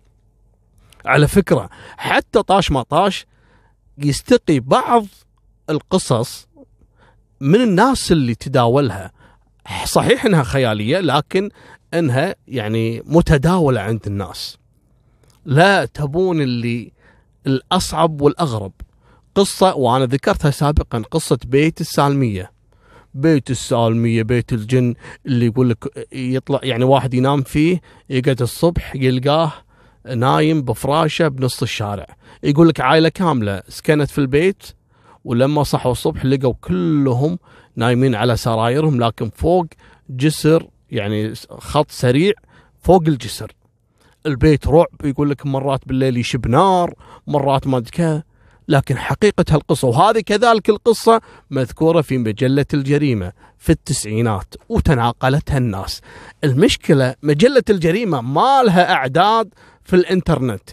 على 1.06 1.28
فكرة 1.28 1.70
حتى 1.98 2.44
طاش 2.44 2.72
ما 2.72 2.84
طاش 2.84 3.26
يستقي 3.98 4.60
بعض 4.60 5.06
القصص 5.70 6.48
من 7.42 7.62
الناس 7.62 8.12
اللي 8.12 8.36
تداولها 8.36 9.12
صحيح 9.86 10.26
إنها 10.26 10.44
خيالية 10.44 11.00
لكن 11.00 11.50
إنها 11.94 12.36
يعني 12.48 13.02
متداولة 13.06 13.82
عند 13.82 14.08
الناس. 14.08 14.58
لا 15.46 15.86
تبون 15.86 16.42
اللي 16.42 16.92
الأصعب 17.48 18.22
والأغرب 18.22 18.72
قصة 19.40 19.76
وأنا 19.76 20.06
ذكرتها 20.06 20.52
سابقا 20.52 21.04
قصة 21.12 21.38
بيت 21.46 21.82
السالمية. 21.82 22.52
بيت 23.14 23.50
السالمية 23.50 24.24
بيت 24.24 24.54
الجن 24.54 24.94
اللي 25.26 25.46
يقول 25.46 25.70
لك 25.70 26.08
يطلع 26.14 26.60
يعني 26.64 26.84
واحد 26.84 27.14
ينام 27.14 27.42
فيه 27.42 27.82
يقعد 28.10 28.42
الصبح 28.42 28.96
يلقاه 28.96 29.54
نايم 30.16 30.62
بفراشه 30.62 31.28
بنص 31.28 31.62
الشارع. 31.62 32.06
يقول 32.44 32.68
لك 32.68 32.80
عائلة 32.80 33.10
كاملة 33.10 33.62
سكنت 33.68 34.10
في 34.10 34.18
البيت 34.18 34.64
ولما 35.26 35.64
صحوا 35.64 35.92
الصبح 35.92 36.26
لقوا 36.26 36.54
كلهم 36.62 37.40
نايمين 37.76 38.16
على 38.16 38.38
سرايرهم 38.38 39.04
لكن 39.04 39.30
فوق 39.36 39.66
جسر 40.10 40.68
يعني 40.92 41.34
خط 41.50 41.92
سريع 41.92 42.34
فوق 42.82 43.04
الجسر. 43.08 43.52
البيت 44.26 44.68
رعب 44.68 44.88
يقول 45.04 45.30
لك 45.30 45.46
مرات 45.46 45.88
بالليل 45.88 46.18
يشب 46.18 46.48
نار 46.48 46.94
مرات 47.28 47.68
ما 47.68 47.78
أدري 47.78 48.24
لكن 48.70 48.98
حقيقة 48.98 49.46
هالقصة 49.50 49.88
وهذه 49.88 50.20
كذلك 50.20 50.70
القصة 50.70 51.22
مذكورة 51.50 52.02
في 52.02 52.18
مجلة 52.18 52.66
الجريمة 52.74 53.32
في 53.58 53.70
التسعينات 53.70 54.54
وتناقلتها 54.70 55.58
الناس. 55.58 56.02
المشكلة 56.44 57.16
مجلة 57.24 57.64
الجريمة 57.70 58.22
ما 58.22 58.64
لها 58.64 58.94
أعداد 58.94 59.54
في 59.84 59.96
الإنترنت. 59.96 60.70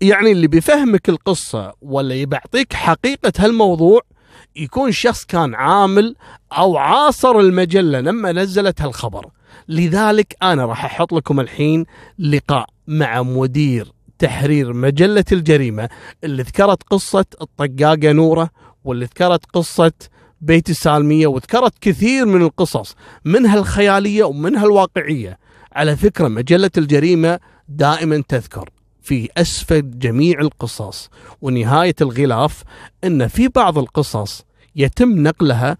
يعني 0.00 0.32
اللي 0.32 0.46
بيفهمك 0.46 1.08
القصة 1.08 1.72
ولا 1.82 2.14
يبعطيك 2.14 2.72
حقيقة 2.72 3.32
هالموضوع 3.38 4.00
يكون 4.56 4.92
شخص 4.92 5.24
كان 5.24 5.54
عامل 5.54 6.16
أو 6.52 6.76
عاصر 6.76 7.38
المجلة 7.38 8.00
لما 8.00 8.32
نزلت 8.32 8.82
هالخبر. 8.82 9.26
لذلك 9.68 10.36
أنا 10.42 10.66
راح 10.66 10.84
أحط 10.84 11.12
لكم 11.12 11.40
الحين 11.40 11.84
لقاء 12.18 12.66
مع 12.86 13.22
مدير 13.22 13.97
تحرير 14.18 14.72
مجلة 14.72 15.24
الجريمة 15.32 15.88
اللي 16.24 16.42
ذكرت 16.42 16.82
قصة 16.82 17.24
الطقاقة 17.40 18.12
نورة 18.12 18.50
واللي 18.84 19.04
ذكرت 19.04 19.46
قصة 19.46 19.92
بيت 20.40 20.70
السالمية 20.70 21.26
وذكرت 21.26 21.72
كثير 21.80 22.26
من 22.26 22.42
القصص 22.42 22.96
منها 23.24 23.58
الخيالية 23.58 24.24
ومنها 24.24 24.64
الواقعية. 24.64 25.38
على 25.72 25.96
فكرة 25.96 26.28
مجلة 26.28 26.70
الجريمة 26.78 27.38
دائما 27.68 28.22
تذكر 28.28 28.70
في 29.02 29.28
أسفل 29.36 29.98
جميع 29.98 30.40
القصص. 30.40 31.10
ونهاية 31.42 31.94
الغلاف 32.00 32.62
أن 33.04 33.28
في 33.28 33.48
بعض 33.48 33.78
القصص 33.78 34.44
يتم 34.76 35.22
نقلها 35.22 35.76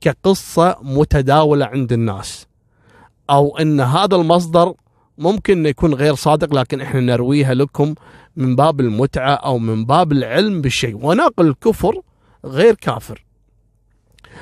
كقصة 0.00 0.76
متداولة 0.82 1.66
عند 1.66 1.92
الناس 1.92 2.46
أو 3.30 3.58
أن 3.58 3.80
هذا 3.80 4.16
المصدر 4.16 4.74
ممكن 5.20 5.66
يكون 5.66 5.94
غير 5.94 6.14
صادق 6.14 6.54
لكن 6.54 6.80
إحنا 6.80 7.00
نرويها 7.00 7.54
لكم 7.54 7.94
من 8.36 8.56
باب 8.56 8.80
المتعة 8.80 9.34
أو 9.34 9.58
من 9.58 9.84
باب 9.84 10.12
العلم 10.12 10.60
بالشيء 10.60 11.06
وناقل 11.06 11.46
الكفر 11.46 12.02
غير 12.44 12.74
كافر. 12.74 13.24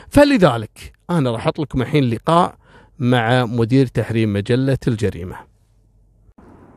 فلذلك 0.08 0.92
أنا 1.10 1.30
راح 1.30 1.40
أحط 1.40 1.58
لكم 1.58 1.82
الحين 1.82 2.04
لقاء 2.10 2.56
مع 2.98 3.44
مدير 3.44 3.86
تحرير 3.86 4.26
مجلة 4.26 4.78
الجريمة. 4.88 5.36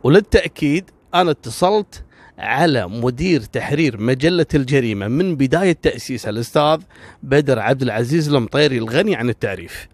وللتأكيد 0.03 0.89
أنا 1.15 1.31
اتصلت 1.31 2.03
على 2.37 2.87
مدير 2.87 3.41
تحرير 3.41 4.01
مجلة 4.01 4.45
الجريمة 4.53 5.07
من 5.07 5.35
بداية 5.35 5.77
تاسيسها 5.81 6.29
الأستاذ 6.29 6.81
بدر 7.23 7.59
عبد 7.59 7.81
العزيز 7.81 8.33
المطيري 8.33 8.77
الغني 8.77 9.15
عن 9.15 9.29
التعريف. 9.29 9.87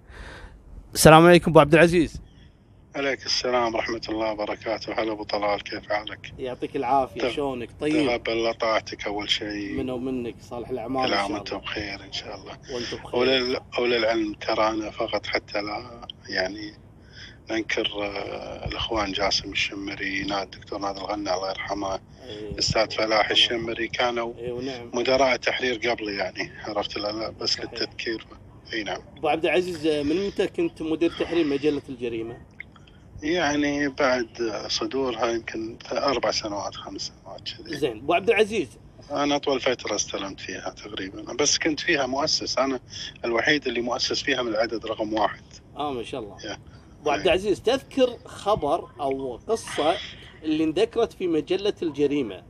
السلام 0.93 1.25
عليكم 1.25 1.51
أبو 1.51 1.59
عبد 1.59 1.73
العزيز. 1.73 2.26
عليك 2.97 3.25
السلام 3.25 3.75
ورحمة 3.75 4.01
الله 4.09 4.31
وبركاته. 4.31 4.93
هلا 4.93 5.11
أبو 5.11 5.23
طلال 5.23 5.63
كيف 5.63 5.89
حالك؟ 5.89 6.33
يعطيك 6.39 6.75
العافية. 6.75 7.21
تغ- 7.21 7.31
شلونك؟ 7.35 7.69
طيب. 7.81 8.07
تقبل 8.07 8.53
طاعتك 8.53 9.07
أول 9.07 9.29
شيء. 9.29 9.73
منه 9.73 9.93
ومنك 9.93 10.35
صالح 10.49 10.69
الأعمال 10.69 11.07
كل 11.07 11.13
عام 11.13 11.31
وأنتم 11.31 11.57
بخير 11.57 12.03
إن 12.03 12.11
شاء 12.13 12.35
الله. 12.35 12.57
وأنتم 12.73 12.97
بخير. 12.97 13.15
ولل... 13.19 13.59
وللعلم 13.79 14.33
ترانا 14.33 14.89
فقط 14.91 15.25
حتى 15.25 15.61
لا 15.61 16.07
يعني 16.29 16.73
ننكر 17.51 17.87
آه، 18.01 18.65
الإخوان 18.67 19.11
جاسم 19.11 19.51
الشمري 19.51 20.23
ناد 20.23 20.53
الدكتور 20.53 20.79
نادر 20.79 21.01
الغنى 21.01 21.33
الله 21.33 21.49
يرحمه 21.49 21.93
إيه. 21.93 22.49
الأستاذ 22.51 22.91
فلاح 22.91 23.29
الشمري 23.29 23.87
كانوا 23.87 24.33
ونعم. 24.39 24.91
مدراء 24.93 25.35
تحرير 25.35 25.89
قبلي 25.89 26.15
يعني 26.15 26.51
عرفت 26.67 26.97
لا 26.97 27.11
لا 27.11 27.29
بس 27.29 27.49
صحيح. 27.53 27.65
للتذكير 27.73 28.25
إي 28.73 28.83
نعم. 28.83 29.01
أبو 29.17 29.27
عبد 29.29 29.45
العزيز 29.45 29.87
من 29.87 30.27
متى 30.27 30.47
كنت 30.47 30.81
مدير 30.81 31.11
تحرير 31.19 31.45
مجلة 31.45 31.81
الجريمة؟ 31.89 32.37
يعني 33.23 33.87
بعد 33.87 34.27
صدورها 34.67 35.31
يمكن 35.31 35.77
أربع 35.91 36.31
سنوات 36.31 36.75
خمس 36.75 37.11
سنوات 37.23 37.41
كذي. 37.41 37.77
زين. 37.77 37.97
ابو 37.97 38.13
عبد 38.13 38.29
العزيز. 38.29 38.67
أنا 39.11 39.35
أطول 39.35 39.61
فترة 39.61 39.95
استلمت 39.95 40.39
فيها 40.39 40.69
تقريبا. 40.69 41.33
بس 41.33 41.57
كنت 41.57 41.79
فيها 41.79 42.05
مؤسس. 42.05 42.57
أنا 42.57 42.79
الوحيد 43.25 43.67
اللي 43.67 43.81
مؤسس 43.81 44.23
فيها 44.23 44.41
من 44.41 44.47
العدد 44.47 44.85
رقم 44.85 45.13
واحد. 45.13 45.43
آه 45.77 45.93
ما 45.93 46.03
شاء 46.03 46.21
الله. 46.21 46.57
ابو 47.01 47.11
عبد 47.11 47.25
العزيز 47.25 47.61
تذكر 47.61 48.17
خبر 48.25 48.89
أو 48.99 49.35
قصة 49.47 49.95
اللي 50.43 50.63
انذكرت 50.63 51.13
في 51.13 51.27
مجلة 51.27 51.73
الجريمة 51.81 52.43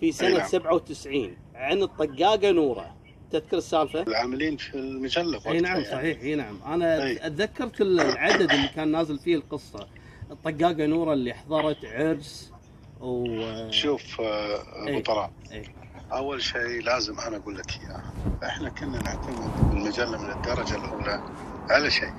في 0.00 0.12
سنة 0.12 0.38
نعم. 0.38 0.48
97 0.48 1.36
عن 1.54 1.82
الطقاقة 1.82 2.50
نورة؟ 2.50 2.94
تذكر 3.30 3.56
السالفة؟ 3.56 4.02
العاملين 4.02 4.56
في 4.56 4.74
المجلة 4.74 5.40
إي 5.46 5.60
نعم 5.60 5.80
يعني. 5.80 5.84
صحيح. 5.84 6.20
إي 6.20 6.34
نعم. 6.34 6.58
أنا 6.66 7.04
أي. 7.04 7.26
اتذكرت 7.26 7.80
العدد 7.80 8.52
اللي 8.52 8.68
كان 8.68 8.88
نازل 8.88 9.18
فيه 9.18 9.36
القصة. 9.36 9.88
الطقاقه 10.34 10.86
نورة 10.86 11.12
اللي 11.12 11.34
حضرت 11.34 11.84
عرس 11.84 12.52
و 13.00 13.26
شوف 13.70 14.20
آه، 14.20 14.62
أبو 14.82 14.88
إي. 14.88 15.02
طلال 15.02 15.30
إي. 15.52 15.64
أول 16.12 16.42
شيء 16.42 16.82
لازم 16.82 17.20
أنا 17.20 17.36
أقول 17.36 17.58
لك 17.58 17.70
إياه 17.80 18.02
إحنا 18.44 18.68
كنا 18.68 19.02
نعتمد 19.02 19.70
بالمجله 19.70 20.22
من 20.22 20.30
الدرجة 20.30 20.76
الأولى 20.76 21.22
على 21.70 21.90
شيء 21.90 22.12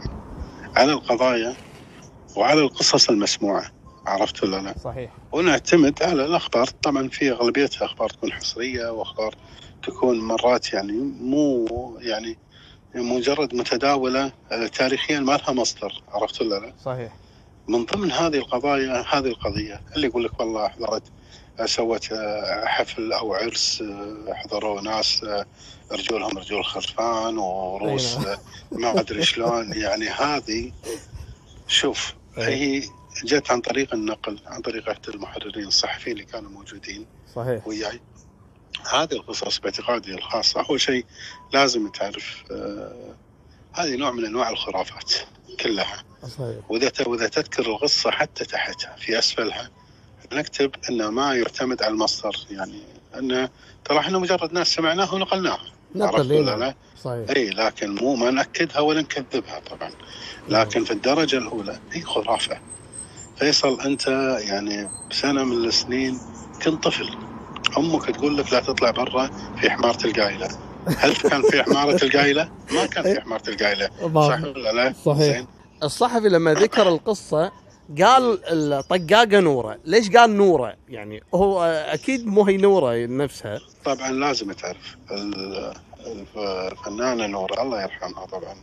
على 0.75 0.91
القضايا 0.91 1.55
وعلى 2.35 2.61
القصص 2.61 3.09
المسموعة 3.09 3.65
عرفت 4.07 4.43
ولا 4.43 4.61
لا؟ 4.61 4.77
صحيح 4.77 5.11
ونعتمد 5.31 6.03
على 6.03 6.25
الأخبار 6.25 6.67
طبعا 6.67 7.07
في 7.07 7.31
اغلبيتها 7.31 7.85
أخبار 7.85 8.09
تكون 8.09 8.31
حصرية 8.31 8.89
وأخبار 8.89 9.35
تكون 9.83 10.19
مرات 10.19 10.73
يعني 10.73 10.93
مو 11.19 11.67
يعني 12.01 12.37
مجرد 12.95 13.55
متداولة 13.55 14.31
آه، 14.51 14.67
تاريخيا 14.67 15.19
ما 15.19 15.31
لها 15.31 15.51
مصدر 15.53 16.01
عرفت 16.07 16.41
ولا 16.41 16.59
لا؟ 16.59 16.73
صحيح 16.83 17.13
من 17.67 17.85
ضمن 17.85 18.11
هذه 18.11 18.37
القضايا 18.37 19.05
هذه 19.09 19.27
القضية 19.27 19.81
اللي 19.95 20.07
يقول 20.07 20.23
لك 20.23 20.39
والله 20.39 20.67
حضرت 20.67 21.03
سوت 21.65 22.11
آه، 22.11 22.65
حفل 22.65 23.13
أو 23.13 23.33
عرس 23.33 23.81
آه، 23.81 24.33
حضروا 24.33 24.81
ناس 24.81 25.23
آه، 25.23 25.45
رجولهم 25.91 26.37
رجول 26.37 26.65
خرفان 26.65 27.37
وروس 27.37 28.17
أي 28.17 28.33
آه، 28.33 28.39
ما 28.71 28.99
أدري 28.99 29.23
شلون. 29.31 29.73
يعني 29.73 30.09
هذه 30.09 30.71
شوف 31.67 32.13
أي. 32.37 32.43
هي 32.43 32.83
جت 33.23 33.51
عن 33.51 33.61
طريق 33.61 33.93
النقل 33.93 34.39
عن 34.45 34.61
طريق 34.61 34.89
أحد 34.89 35.09
المحررين 35.09 35.67
الصحفيين 35.67 36.15
اللي 36.17 36.27
كانوا 36.27 36.49
موجودين 36.51 37.05
صحيح. 37.35 37.67
وياي. 37.67 37.99
هذه 38.91 39.13
القصص 39.13 39.59
باعتقادي 39.59 40.13
الخاصة. 40.13 40.65
أول 40.69 40.81
شيء 40.81 41.05
لازم 41.53 41.87
تعرف 41.87 42.43
آه 42.51 43.15
هذه 43.73 43.95
نوع 43.95 44.11
من 44.11 44.25
أنواع 44.25 44.49
الخرافات 44.49 45.13
كلها. 45.59 46.03
صحيح 46.27 46.71
وإذا 46.71 46.89
ت- 46.89 47.07
وإذا 47.07 47.27
تذكر 47.27 47.65
القصة 47.65 48.11
حتى 48.11 48.45
تحتها 48.45 48.95
في 48.97 49.19
أسفلها 49.19 49.69
نكتب 50.33 50.71
أن 50.89 51.07
ما 51.07 51.35
يعتمد 51.35 51.83
على 51.83 51.91
المصدر 51.93 52.35
يعني 52.49 52.83
أن 53.15 53.49
ترى 53.85 53.99
إحنا 53.99 54.17
مجرد 54.19 54.53
ناس 54.53 54.67
سمعناها 54.67 55.13
ونقلناها 55.13 55.59
نقل 55.95 56.33
ولا 56.33 56.35
إي 56.35 56.43
لا؟ 56.43 56.55
نعم. 56.57 56.73
صحيح 57.03 57.29
اي 57.37 57.49
لكن 57.49 57.95
مو 57.95 58.15
ما 58.15 58.31
نأكدها 58.31 58.79
ولا 58.79 59.01
نكذبها 59.01 59.59
طبعا 59.59 59.91
لكن 60.47 60.83
في 60.83 60.91
الدرجة 60.91 61.37
الأولى 61.37 61.79
هي 61.91 62.01
خرافة 62.01 62.59
فيصل 63.35 63.81
أنت 63.81 64.07
يعني 64.47 64.89
بسنة 65.11 65.43
من 65.43 65.65
السنين 65.65 66.19
كنت 66.61 66.83
طفل 66.83 67.09
أمك 67.77 68.05
تقول 68.05 68.37
لك 68.37 68.53
لا 68.53 68.59
تطلع 68.59 68.91
برا 68.91 69.29
في 69.55 69.69
حمارة 69.69 69.97
القايلة 70.05 70.47
هل 70.87 71.15
كان 71.15 71.41
في 71.41 71.63
حمارة 71.63 72.03
القايلة؟ 72.03 72.49
ما 72.71 72.85
كان 72.85 73.03
في 73.03 73.21
حمارة 73.25 73.43
القايلة 73.47 73.89
صح 74.27 74.43
ولا 74.43 74.71
لا؟ 74.71 74.93
صحيح. 75.05 75.45
الصحفي 75.83 76.29
لما 76.29 76.53
ذكر 76.53 76.87
القصة 76.89 77.51
قال 78.01 78.39
الطقاقة 78.45 79.39
نورة. 79.39 79.77
ليش 79.85 80.09
قال 80.11 80.37
نورة؟ 80.37 80.75
يعني 80.89 81.23
هو 81.35 81.63
أكيد 81.87 82.25
مو 82.27 82.43
هي 82.43 82.57
نورة 82.57 83.05
نفسها. 83.05 83.59
طبعا 83.85 84.11
لازم 84.11 84.51
تعرف. 84.51 84.95
ال- 85.11 85.73
الف- 86.05 86.37
الفنانه 86.37 87.25
نور 87.27 87.61
الله 87.61 87.81
يرحمها 87.83 88.25
طبعا. 88.25 88.55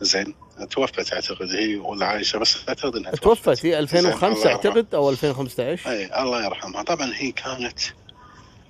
زين 0.00 0.34
توفت 0.70 1.12
أعتقد 1.12 1.48
هي 1.50 1.76
ولا 1.76 2.06
عايشه 2.06 2.38
بس 2.38 2.56
أعتقد 2.68 2.96
إنها 2.96 3.10
توفت 3.10 3.48
في 3.50 3.54
زين، 3.70 3.74
2005 3.78 4.26
الله 4.26 4.38
يرحمها. 4.50 4.52
أعتقد 4.52 4.94
أو 4.94 5.10
2015 5.10 5.90
اي 5.90 6.22
الله 6.22 6.44
يرحمها. 6.44 6.82
طبعا 6.82 7.10
هي 7.14 7.32
كانت 7.32 7.78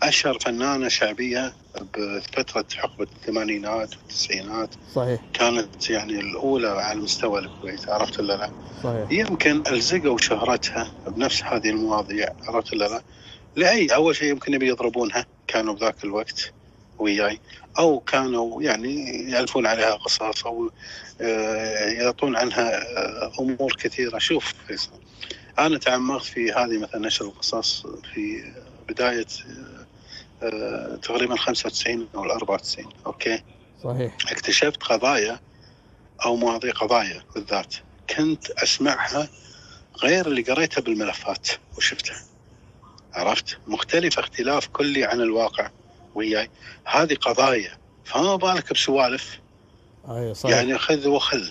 أشهر 0.02 0.38
فنانة 0.38 0.88
شعبية 0.88 1.52
بفترة 1.94 2.64
حقبة 2.76 3.06
الثمانينات 3.16 3.96
والتسعينات. 3.96 4.68
صحيح. 4.94 5.20
كانت 5.32 5.90
يعني 5.90 6.20
الأولى 6.20 6.68
على 6.68 7.00
مستوى 7.00 7.40
الكويت 7.40 7.88
عرفت 7.88 8.20
ولا 8.20 8.36
لا؟ 8.36 8.50
صحيح. 8.82 9.06
يمكن 9.10 9.62
ألزقوا 9.66 10.18
شهرتها 10.18 10.92
بنفس 11.06 11.42
هذه 11.42 11.70
المواضيع 11.70 12.28
عرفت 12.48 12.72
ولا 12.72 12.88
لا؟ 12.88 13.02
لأي 13.56 13.86
أول 13.86 14.16
شيء 14.16 14.28
يمكن 14.28 14.54
يبي 14.54 14.68
يضربونها 14.68 15.26
كانوا 15.46 15.74
بذاك 15.74 16.04
الوقت 16.04 16.52
وياي. 16.98 17.40
أو 17.78 18.00
كانوا 18.00 18.62
يعني 18.62 19.06
يألفون 19.30 19.66
عليها 19.66 19.94
قصص 19.94 20.46
أو 20.46 20.70
آه، 21.20 21.86
يعطون 21.86 22.36
عنها 22.36 22.82
آه، 22.82 23.32
أمور 23.40 23.76
كثيرة. 23.78 24.18
شوف 24.18 24.54
فيصل 24.66 24.90
أنا 25.58 25.78
تعمقت 25.78 26.24
في 26.24 26.52
هذه 26.52 26.78
مثلا 26.78 27.06
نشر 27.06 27.24
القصص 27.24 27.86
في 28.14 28.52
بداية 28.88 29.26
تقريبا 31.02 31.36
95 31.36 32.08
أو 32.14 32.24
94 32.24 32.86
أوكي. 33.06 33.42
صحيح. 33.84 34.16
اكتشفت 34.30 34.82
قضايا 34.82 35.40
أو 36.24 36.36
مواضيع 36.36 36.72
قضايا 36.72 37.22
بالذات. 37.34 37.74
كنت 38.16 38.50
أسمعها 38.50 39.28
غير 40.02 40.26
اللي 40.26 40.42
قريتها 40.42 40.80
بالملفات 40.80 41.48
وشفتها. 41.78 42.22
عرفت؟ 43.14 43.58
مختلفة 43.66 44.20
اختلاف 44.20 44.66
كلي 44.66 45.04
عن 45.04 45.20
الواقع 45.20 45.70
وياي. 46.14 46.50
هذه 46.84 47.14
قضايا 47.14 47.78
فما 48.04 48.36
بالك 48.36 48.72
بسوالف. 48.72 49.38
أي 50.08 50.34
صحيح. 50.34 50.56
يعني 50.56 50.78
خذ 50.78 51.08
وخذ 51.08 51.48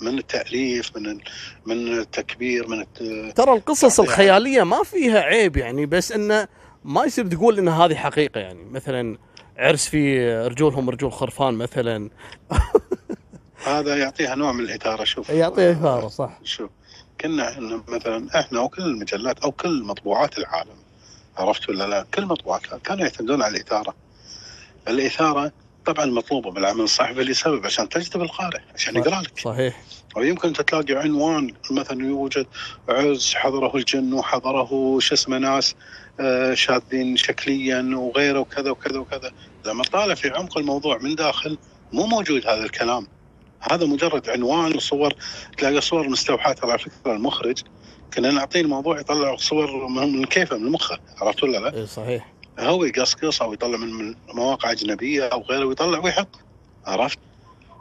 من 0.00 0.18
التأليف 0.18 0.96
من 0.96 1.20
من 1.66 1.98
التكبير 1.98 2.68
من 2.68 2.80
الت... 2.80 2.98
ترى 3.36 3.52
القصص 3.52 3.98
يعني- 3.98 4.10
الخيالية 4.10 4.62
ما 4.62 4.82
فيها 4.84 5.20
عيب 5.20 5.56
يعني 5.56 5.86
بس 5.86 6.12
إنه 6.12 6.48
ما 6.84 7.04
يصير 7.04 7.26
تقول 7.26 7.58
إن 7.58 7.68
هذه 7.68 7.94
حقيقة 7.94 8.40
يعني 8.40 8.64
مثلا 8.64 9.18
عرس 9.56 9.88
في 9.88 10.28
رجولهم 10.46 10.90
رجول 10.90 11.12
خرفان 11.12 11.54
مثلا 11.54 12.10
هذا 13.66 13.96
يعطيها 13.96 14.34
نوع 14.34 14.52
من 14.52 14.60
الإثارة 14.60 15.04
شوف 15.04 15.30
يعطيه 15.30 15.70
إثارة 15.70 16.08
صح 16.08 16.38
شوف 16.44 16.70
كنا 17.20 17.56
مثلا 17.88 18.40
إحنا 18.40 18.60
وكل 18.60 18.82
المجلات 18.82 19.38
أو 19.38 19.52
كل 19.52 19.82
مطبوعات 19.82 20.38
العالم 20.38 20.76
عرفت 21.36 21.68
ولا 21.68 21.86
لا؟ 21.86 22.06
كل 22.14 22.26
مطبوعاتها 22.26 22.78
كانوا 22.78 23.02
يعتمدون 23.04 23.42
على 23.42 23.56
الإثارة. 23.56 23.94
الإثارة 24.88 25.52
طبعا 25.86 26.06
مطلوبة 26.06 26.50
بالعمل 26.50 26.80
الصحفي 26.80 27.20
لسبب 27.20 27.66
عشان 27.66 27.88
تجذب 27.88 28.22
القارئ 28.22 28.60
عشان 28.74 28.96
يقرأ 28.96 29.20
لك. 29.20 29.38
صحيح. 29.38 29.82
أو 30.16 30.22
يمكن 30.22 30.52
تلاقي 30.52 30.94
عنوان 30.94 31.54
مثلا 31.70 32.06
يوجد 32.06 32.46
عز 32.88 33.34
حضره 33.34 33.76
الجن 33.76 34.12
وحضره 34.12 34.98
شو 34.98 35.14
اسمه 35.14 35.38
ناس 35.38 35.74
آه، 36.20 36.54
شاذين 36.54 37.16
شكليا 37.16 37.90
وغيره 37.94 38.38
وكذا 38.38 38.70
وكذا 38.70 38.98
وكذا. 38.98 39.32
لما 39.66 39.82
طالع 39.82 40.14
في 40.14 40.30
عمق 40.30 40.58
الموضوع 40.58 40.98
من 40.98 41.14
داخل 41.14 41.58
مو 41.92 42.06
موجود 42.06 42.46
هذا 42.46 42.64
الكلام. 42.64 43.06
هذا 43.60 43.86
مجرد 43.86 44.28
عنوان 44.28 44.76
وصور 44.76 45.14
تلاقي 45.58 45.80
صور 45.80 46.08
مستوحاة 46.08 46.56
على 46.62 46.78
فكرة 46.78 47.12
المخرج. 47.12 47.62
كنا 48.14 48.30
نعطيه 48.30 48.60
الموضوع 48.60 49.00
يطلع 49.00 49.36
صور 49.36 49.88
من 49.88 50.16
من 50.16 50.24
كيفه 50.24 50.56
من 50.56 50.72
مخه. 50.72 50.98
عرفت 51.20 51.42
ولا 51.42 51.58
لا؟ 51.58 51.76
اي 51.76 51.86
صحيح. 51.86 52.32
هو 52.58 52.84
يقصقص 52.84 53.42
أو 53.42 53.52
يطلع 53.52 53.76
من 53.76 54.14
مواقع 54.34 54.70
أجنبية 54.70 55.28
أو 55.28 55.42
غيره 55.42 55.64
ويطلع 55.64 55.98
ويحط 55.98 56.28
عرفت؟ 56.86 57.18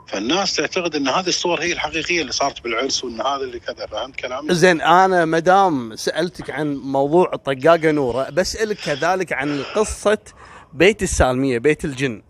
فالناس 0.07 0.55
تعتقد 0.55 0.95
إن 0.95 1.07
هذه 1.07 1.27
الصور 1.27 1.61
هي 1.61 1.73
الحقيقية 1.73 2.21
اللي 2.21 2.31
صارت 2.31 2.63
بالعرس 2.63 3.03
وإن 3.03 3.21
هذا 3.21 3.43
اللي 3.43 3.59
كذا 3.59 3.85
فهمت 3.85 4.15
كلامي؟ 4.15 4.53
زين 4.53 4.81
أنا 4.81 5.25
مدام 5.25 5.95
سألتك 5.95 6.49
عن 6.49 6.75
موضوع 6.75 7.31
الطقاقه 7.33 7.91
نورة 7.91 8.29
بسالك 8.29 8.77
كذلك 8.77 9.33
عن 9.33 9.63
قصة 9.75 10.17
بيت 10.73 11.03
السالمية 11.03 11.57
بيت 11.57 11.85
الجن 11.85 12.21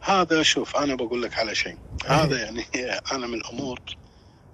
هذا 0.00 0.42
شوف 0.42 0.76
أنا 0.76 0.94
بقول 0.94 1.22
لك 1.22 1.38
على 1.38 1.54
شيء 1.54 1.76
هذا 2.06 2.38
يعني 2.38 2.64
أنا 3.12 3.26
من 3.26 3.34
الأمور 3.34 3.80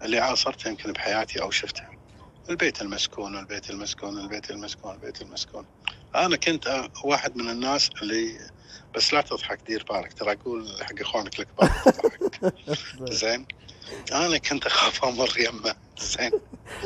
اللي 0.03 0.19
عاصرتها 0.19 0.71
يمكن 0.71 0.93
بحياتي 0.93 1.43
أو 1.43 1.51
شفتها 1.51 1.98
البيت 2.51 2.83
المسكون 2.83 3.39
البيت 3.39 3.71
المسكون 3.71 4.19
البيت 4.19 4.51
المسكون 4.51 4.95
البيت 4.95 5.23
المسكون. 5.23 5.65
أنا 6.15 6.37
كنت 6.37 6.89
واحد 7.05 7.37
من 7.37 7.51
الناس 7.51 7.91
اللي 8.03 8.39
بس 8.95 9.15
لا 9.15 9.21
تضحك 9.21 9.59
دير 9.67 9.85
بالك 9.91 10.13
ترى 10.13 10.33
أقول 10.33 10.69
حق 10.83 11.01
إخوانك 11.01 11.41
الكبار. 11.41 11.71
زين. 13.11 13.47
أنا 14.13 14.39
كنت 14.39 14.67
أخاف 14.67 15.05
أمر 15.05 15.29
يمه. 15.39 15.75
زين. 15.99 16.31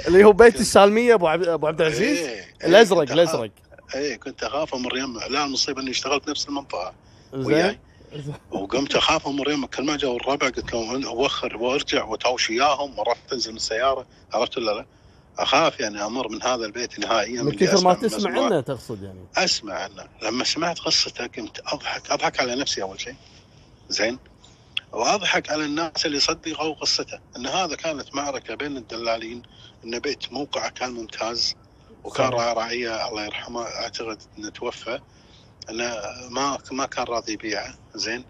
اللي 0.08 0.24
هو 0.24 0.32
بيت 0.32 0.60
السالمية 0.60 1.14
أبو 1.14 1.26
عبد 1.28 1.48
أبو 1.48 1.66
عبد 1.66 1.80
العزيز؟ 1.80 2.18
إيه، 2.18 2.28
إيه، 2.28 2.44
الأزرق 2.64 3.12
الأزرق. 3.12 3.50
اي 3.94 4.16
كنت 4.16 4.42
أخاف 4.44 4.74
أمر 4.74 4.96
يمه. 4.96 5.26
لا 5.26 5.44
المصيبة 5.44 5.82
إني 5.82 5.90
اشتغلت 5.90 6.30
نفس 6.30 6.48
المنطقة. 6.48 6.94
وياي. 7.32 7.78
زين 8.14 8.34
وقمت 8.50 8.94
أخاف 8.94 9.26
أمر 9.26 9.50
يمه. 9.50 9.66
كل 9.66 9.84
ما 9.84 9.96
جاوا 9.96 10.16
الربع 10.16 10.48
قلت 10.48 10.72
لهم 10.72 11.06
اوخر 11.06 11.56
وأرجع 11.56 12.04
وتوش 12.04 12.50
إياهم 12.50 12.96
مرات 12.96 13.16
تنزل 13.30 13.50
من 13.50 13.56
السيارة. 13.56 14.06
عرفت 14.32 14.58
ولا 14.58 14.70
لا؟ 14.70 14.86
أخاف 15.38 15.80
يعني 15.80 16.04
أمر 16.04 16.28
من 16.28 16.42
هذا 16.42 16.66
البيت 16.66 16.98
نهائيا 16.98 17.42
من 17.42 17.52
كثر 17.52 17.84
ما 17.84 17.94
تسمع. 17.94 18.44
عنه 18.44 18.60
تقصد 18.60 19.02
يعني؟ 19.02 19.26
أسمع 19.36 19.74
عنه. 19.74 20.08
لما 20.22 20.44
سمعت 20.44 20.78
قصته 20.78 21.26
قمت 21.26 21.60
أضحك. 21.66 22.10
أضحك 22.10 22.40
على 22.40 22.54
نفسي 22.54 22.82
أول 22.82 23.00
شيء. 23.00 23.16
زين. 23.88 24.18
وأضحك 24.92 25.50
على 25.50 25.64
الناس 25.64 26.06
اللي 26.06 26.20
صدقوا 26.20 26.74
قصته. 26.74 27.18
إن 27.36 27.46
هذا 27.46 27.76
كانت 27.76 28.14
معركة 28.14 28.54
بين 28.54 28.76
الدلالين. 28.76 29.42
إن 29.84 29.98
بيت 29.98 30.32
موقعه 30.32 30.68
كان 30.68 30.90
ممتاز. 30.92 31.54
وكان 32.04 32.30
صحيح. 32.30 32.40
راعي 32.40 32.54
رعيه 32.54 33.08
الله 33.08 33.24
يرحمه. 33.24 33.62
أعتقد 33.62 34.22
إنه 34.38 34.48
توفى. 34.48 35.00
انه 35.70 35.94
ما 36.30 36.58
ما 36.72 36.86
كان 36.86 37.04
راضي 37.04 37.32
يبيعه 37.32 37.74
زين. 37.94 38.24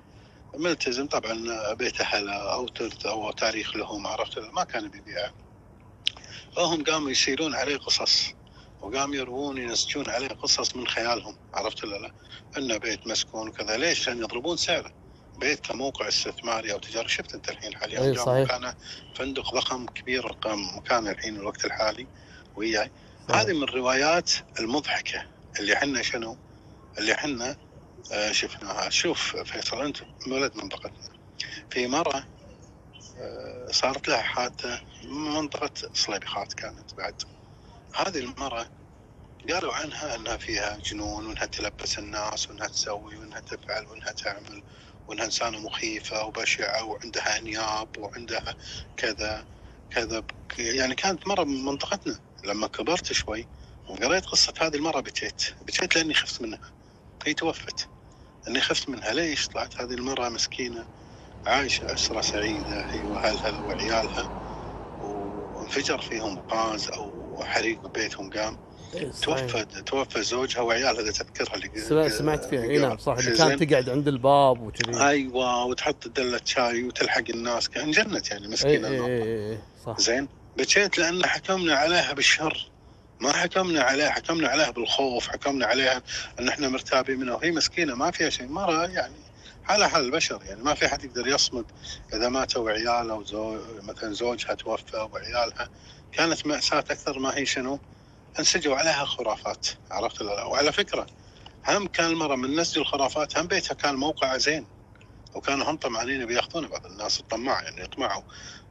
ملتزم. 0.54 1.06
طبعا 1.06 1.72
بيت 1.72 2.00
اهله 2.00 2.32
أو 2.32 2.68
ترث 2.68 3.06
أو 3.06 3.30
تاريخ 3.30 3.76
لهم. 3.76 4.06
عرفت. 4.06 4.38
ما 4.38 4.64
كان 4.64 4.88
بيبيعه 4.88 5.32
فهم 6.56 6.84
قاموا 6.84 7.10
يسيرون 7.10 7.54
عليه 7.54 7.76
قصص 7.76 8.32
وقام 8.80 9.14
يروون 9.14 9.58
ينسجون 9.58 10.08
عليه 10.10 10.28
قصص 10.28 10.76
من 10.76 10.86
خيالهم 10.86 11.36
عرفت 11.54 11.84
ولا 11.84 11.96
لا؟ 11.96 12.12
انه 12.58 12.76
بيت 12.76 13.06
مسكون 13.06 13.48
وكذا 13.48 13.76
ليش؟ 13.76 14.00
عشان 14.00 14.18
يضربون 14.18 14.56
سعره 14.56 14.92
بيت 15.40 15.60
كموقع 15.66 16.08
استثماري 16.08 16.72
أو 16.72 16.78
تجاري 16.78 17.08
شفت 17.08 17.34
أنت 17.34 17.48
الحين 17.48 17.74
حاليا 17.76 18.12
جاء 18.12 18.24
صحيح. 18.24 18.44
مكانه 18.44 18.74
فندق 19.14 19.54
ضخم 19.54 19.86
كبير 19.86 20.26
قام 20.26 20.76
مكانه 20.76 21.10
الحين 21.10 21.36
الوقت 21.36 21.64
الحالي 21.64 22.06
وياي. 22.56 22.90
هذه 23.30 23.52
من 23.52 23.62
الروايات 23.62 24.30
المضحكة 24.60 25.26
اللي 25.58 25.76
حنا 25.76 26.02
شنو؟ 26.02 26.36
اللي 26.98 27.14
حنا 27.14 27.56
آه، 28.12 28.32
شفناها 28.32 28.90
شوف 28.90 29.36
فيصل 29.36 29.82
أنت 29.82 29.96
ولد 30.28 30.56
منطقتنا 30.56 31.12
في 31.70 31.86
مرة 31.86 32.26
صارت 33.70 34.08
لها 34.08 34.22
حادثه 34.22 34.80
منطقة 35.04 35.70
صليبخات 35.94 36.52
كانت 36.52 36.94
بعد. 36.94 37.22
هذه 37.94 38.18
المرأة 38.18 38.66
قالوا 39.50 39.74
عنها 39.74 40.14
إنها 40.14 40.36
فيها 40.36 40.78
جنون 40.84 41.26
وإنها 41.26 41.46
تلبس 41.46 41.98
الناس 41.98 42.50
وإنها 42.50 42.66
تسوي 42.66 43.16
وإنها 43.16 43.40
تفعل 43.40 43.86
وإنها 43.86 44.12
تعمل 44.12 44.62
وإنها 45.08 45.24
إنسانة 45.24 45.58
مخيفة 45.58 46.24
وبشعة 46.24 46.84
وعندها 46.84 47.38
أنياب 47.38 47.98
وعندها 47.98 48.56
كذا 48.96 49.46
كذا. 49.90 50.24
يعني 50.58 50.94
كانت 50.94 51.28
مرة 51.28 51.44
من 51.44 51.64
منطقتنا. 51.64 52.20
لما 52.44 52.66
كبرت 52.66 53.12
شوي 53.12 53.48
وقريت 53.88 54.26
قصة 54.26 54.54
هذه 54.60 54.76
المره 54.76 55.00
بكيت 55.00 55.42
بكيت 55.62 55.96
لأني 55.96 56.14
خفت 56.14 56.42
منها. 56.42 56.72
هي 57.26 57.34
توفت. 57.34 57.88
اني 58.48 58.60
خفت 58.60 58.88
منها. 58.88 59.12
ليش 59.12 59.48
طلعت 59.48 59.76
هذه 59.80 59.94
المره 59.94 60.28
مسكينة؟ 60.28 61.01
عايشه 61.46 61.94
أسرة 61.94 62.20
سعيدة. 62.20 62.86
هي 62.90 63.00
واهلها 63.00 63.60
وعيالها 63.60 64.42
وانفجر 65.54 65.98
فيهم 65.98 66.38
غاز 66.50 66.88
أو 66.88 67.12
حريق 67.44 67.86
بيتهم 67.86 68.30
قام. 68.30 68.58
إيه،. 68.94 69.10
توفى 69.22 69.64
توفى 69.86 70.22
زوجها 70.22 70.60
وعيالها 70.60 71.00
إذا 71.02 71.10
تذكرها 71.10 71.54
اللي 71.54 72.10
سمعت 72.10 72.44
فيها. 72.44 72.62
اي 72.62 72.78
نعم 72.78 72.98
صح 72.98 73.12
اللي. 73.18 73.36
كانت 73.36 73.62
تقعد 73.62 73.88
عند 73.88 74.08
الباب 74.08 74.60
وكذي. 74.60 75.08
أيوه 75.08 75.64
وتحط 75.64 76.08
دلة 76.08 76.40
شاي 76.44 76.84
وتلحق 76.84 77.24
الناس. 77.30 77.68
كان 77.68 77.90
جنت 77.90 78.30
يعني 78.30 78.46
اي 78.46 78.52
مسكينة 78.52 78.88
اي 78.88 78.96
النقطة. 78.96 79.12
اي 79.12 79.50
إي، 79.50 79.58
صح. 79.86 79.98
زين. 79.98 80.28
بكيت 80.56 80.98
لأن 80.98 81.26
حكمنا 81.26 81.74
عليها 81.74 82.12
بالشر. 82.12 82.70
ما 83.20 83.32
حكمنا 83.32 83.82
عليها 83.82 84.10
حكمنا 84.10 84.48
عليها 84.48 84.70
بالخوف 84.70 85.28
حكمنا 85.28 85.66
عليها 85.66 86.02
إن 86.40 86.48
إحنا 86.48 86.68
مرتابين 86.68 87.20
منها. 87.20 87.34
وهي 87.34 87.50
مسكينة 87.50 87.94
ما 87.94 88.10
فيها 88.10 88.30
شيء. 88.30 88.48
مره 88.48 88.86
يعني 88.86 89.14
على 89.68 89.88
حال 89.88 90.04
البشر 90.04 90.42
يعني 90.44 90.62
ما 90.62 90.74
في 90.74 90.88
حد 90.88 91.04
يقدر 91.04 91.26
يصمد 91.26 91.64
إذا 92.14 92.28
ماتوا 92.28 92.70
عياله 92.70 93.14
وزوج 93.14 93.60
مثلا 93.82 94.12
زوجها 94.12 94.54
توفى 94.54 95.08
وعيالها 95.12 95.68
كانت 96.12 96.46
مأساة 96.46 96.78
أكثر 96.78 97.18
ما 97.18 97.36
هي 97.36 97.46
شنو؟ 97.46 97.78
انسجوا 98.38 98.76
عليها 98.76 99.04
خرافات 99.04 99.66
عرفت 99.90 100.22
ولا 100.22 100.34
لا؟ 100.34 100.44
وعلى 100.44 100.72
فكرة 100.72 101.06
هم 101.68 101.86
كان 101.86 102.10
المره 102.10 102.36
من 102.36 102.56
نسج 102.56 102.78
الخرافات 102.78 103.38
هم 103.38 103.46
بيتها 103.46 103.74
كان 103.74 103.94
موقعه 103.94 104.36
زين 104.38 104.66
وكانوا 105.34 105.70
هم 105.70 105.76
طمعانين 105.76 106.26
بياخذون 106.26 106.68
بعض 106.68 106.86
الناس 106.86 107.20
الطماع 107.20 107.62
يعني 107.62 107.82
يطمعوا 107.82 108.22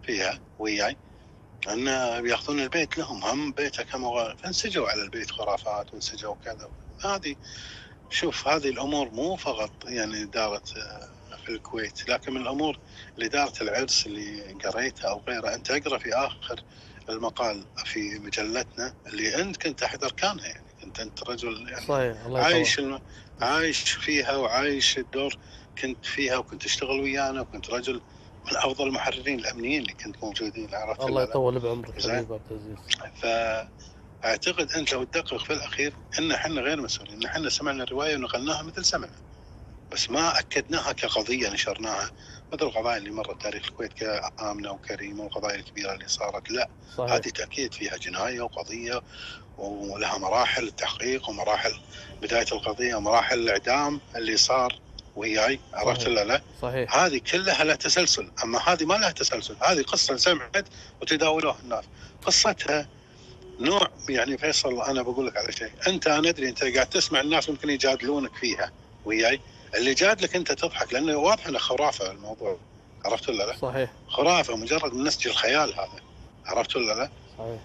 فيها 0.03 0.39
وياي 0.59 0.97
أن 1.69 1.85
بياخذون 2.21 2.59
البيت 2.59 2.97
لهم 2.97 3.23
هم 3.23 3.51
بيته 3.51 3.83
كم 3.83 4.35
فانسجوا 4.35 4.89
على 4.89 5.01
البيت 5.01 5.31
خرافات 5.31 5.93
وانسجوا 5.93 6.35
كذا 6.45 6.69
هذه 7.05 7.35
شوف 8.11 8.47
هذه 8.47 8.69
الأمور 8.69 9.09
مو 9.09 9.35
فقط 9.35 9.71
يعني 9.85 10.25
دارت 10.25 10.77
آه، 10.77 11.09
في 11.45 11.49
الكويت 11.49 12.09
لكن 12.09 12.33
من 12.33 12.41
الأمور 12.41 12.79
اللي 13.15 13.27
دارت 13.27 13.61
العرس 13.61 14.05
اللي 14.05 14.53
قريتها 14.65 15.09
أو 15.09 15.21
غيره 15.27 15.53
أنت 15.55 15.71
أقرأ 15.71 15.97
في 15.97 16.13
آخر 16.13 16.63
المقال 17.09 17.65
في 17.85 18.19
مجلتنا 18.19 18.93
اللي 19.07 19.41
أنت 19.41 19.57
كنت 19.57 19.83
احد 19.83 20.03
اركانها 20.03 20.47
يعني. 20.47 20.65
كنت 20.81 20.99
أنت 20.99 21.29
رجل 21.29 21.69
يعني 21.69 21.85
صحيح 21.85 22.25
الله 22.25 22.39
عايش 22.39 22.79
الم... 22.79 23.01
عايش 23.41 23.91
فيها 23.91 24.35
وعايش 24.35 24.97
الدور 24.97 25.37
كنت 25.81 26.05
فيها 26.05 26.37
وكنت 26.37 26.63
تشتغل 26.63 26.99
ويانا 26.99 27.41
وكنت 27.41 27.69
رجل 27.69 28.01
من 28.45 28.57
أفضل 28.57 28.87
المحررين 28.87 29.39
الأمنيين 29.39 29.81
اللي 29.81 29.93
كنت 29.93 30.23
موجودين 30.23 30.75
عرفت؟ 30.75 31.01
الله؟ 31.01 31.23
يطول 31.23 31.59
بعمرك. 31.59 32.01
حبيبي 32.01 32.33
عبد 32.33 32.41
العزيز. 32.51 33.67
فاعتقد 34.23 34.71
أنت 34.71 34.93
لو 34.93 35.03
تدقق 35.03 35.37
في 35.43 35.53
الأخير 35.53 35.93
إن 36.19 36.31
إحنا 36.31 36.61
غير 36.61 36.81
مسؤولين 36.81 37.13
إن 37.15 37.25
إحنا 37.25 37.49
سمعنا 37.49 37.83
الروايه 37.83 38.15
ونقلناها 38.15 38.61
مثل 38.61 38.85
سمعنا. 38.85 39.15
بس 39.91 40.09
ما 40.09 40.39
أكدناها 40.39 40.91
كقضية 40.91 41.49
نشرناها 41.49 42.11
مثل 42.53 42.65
القضايا 42.65 42.97
اللي 42.97 43.11
مرت 43.11 43.41
تاريخ 43.41 43.65
الكويت 43.65 43.93
كآمنة 43.93 44.71
وكريمة 44.71 45.23
والقضايا 45.23 45.55
الكبيرة 45.55 45.93
اللي 45.93 46.07
صارت. 46.07 46.51
لا 46.51 46.69
صحيح. 46.97 47.11
هذه 47.13 47.29
تأكيد 47.29 47.73
فيها 47.73 47.97
جناية 47.97 48.41
وقضية 48.41 49.01
ولها 49.57 50.17
مراحل 50.17 50.63
التحقيق 50.67 51.29
ومراحل 51.29 51.73
بداية 52.21 52.45
القضية 52.51 52.95
ومراحل 52.95 53.39
الإعدام 53.39 54.01
اللي 54.15 54.37
صار 54.37 54.79
وياي 55.15 55.59
عرفت. 55.73 56.07
ولا 56.07 56.25
لا؟ 56.25 56.41
صحيح. 56.61 56.95
هذه 56.95 57.21
كلها 57.31 57.63
لها 57.63 57.75
تسلسل 57.75 58.31
أما 58.43 58.59
هذه 58.59 58.85
ما 58.85 58.93
لها 58.93 59.11
تسلسل 59.11 59.55
هذه 59.61 59.81
قصة 59.81 60.15
سمعت 60.15 60.67
وتداولوها 61.01 61.59
الناس. 61.63 61.85
قصتها 62.25 62.87
نوع 63.61 63.87
يعني 64.09 64.37
فيصل 64.37 64.81
أنا 64.81 65.01
بقول 65.01 65.27
لك 65.27 65.37
على 65.37 65.51
شيء. 65.51 65.71
أنت 65.87 66.07
أنا 66.07 66.29
أدري 66.29 66.49
أنت 66.49 66.63
قاعد 66.63 66.89
تسمع 66.89 67.21
الناس 67.21 67.49
ممكن 67.49 67.69
يجادلونك 67.69 68.35
فيها 68.35 68.71
وياي. 69.05 69.39
اللي 69.75 69.93
جادلك 69.93 70.35
أنت 70.35 70.51
تضحك 70.51 70.93
لأنه 70.93 71.17
واضح 71.17 71.47
إنه 71.47 71.57
خرافة 71.59 72.11
الموضوع. 72.11 72.57
عرفت 73.05 73.29
ولا 73.29 73.43
لا؟ 73.43 73.57
صحيح. 73.57 73.91
خرافة 74.07 74.55
مجرد 74.55 74.93
من 74.93 75.03
نسج 75.03 75.27
الخيال 75.27 75.73
هذا. 75.73 76.01
عرفت 76.45 76.75
ولا 76.75 76.93
لا؟ 76.93 77.09
صحيح. 77.37 77.59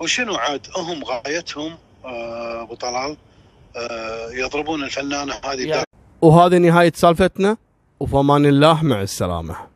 وشنو 0.00 0.34
عاد؟ 0.34 0.66
هم 0.76 1.04
غايتهم 1.04 1.78
آه، 2.04 2.62
أبو 2.62 2.74
طلال 2.74 3.16
آه، 3.76 4.30
يضربون 4.32 4.84
الفنانة 4.84 5.34
هذه. 5.44 5.68
يعني 5.68 5.84
وهذه 6.22 6.56
نهاية 6.58 6.92
سالفتنا. 6.94 7.56
وفمان 8.00 8.46
الله 8.46 8.84
مع 8.84 9.02
السلامة. 9.02 9.69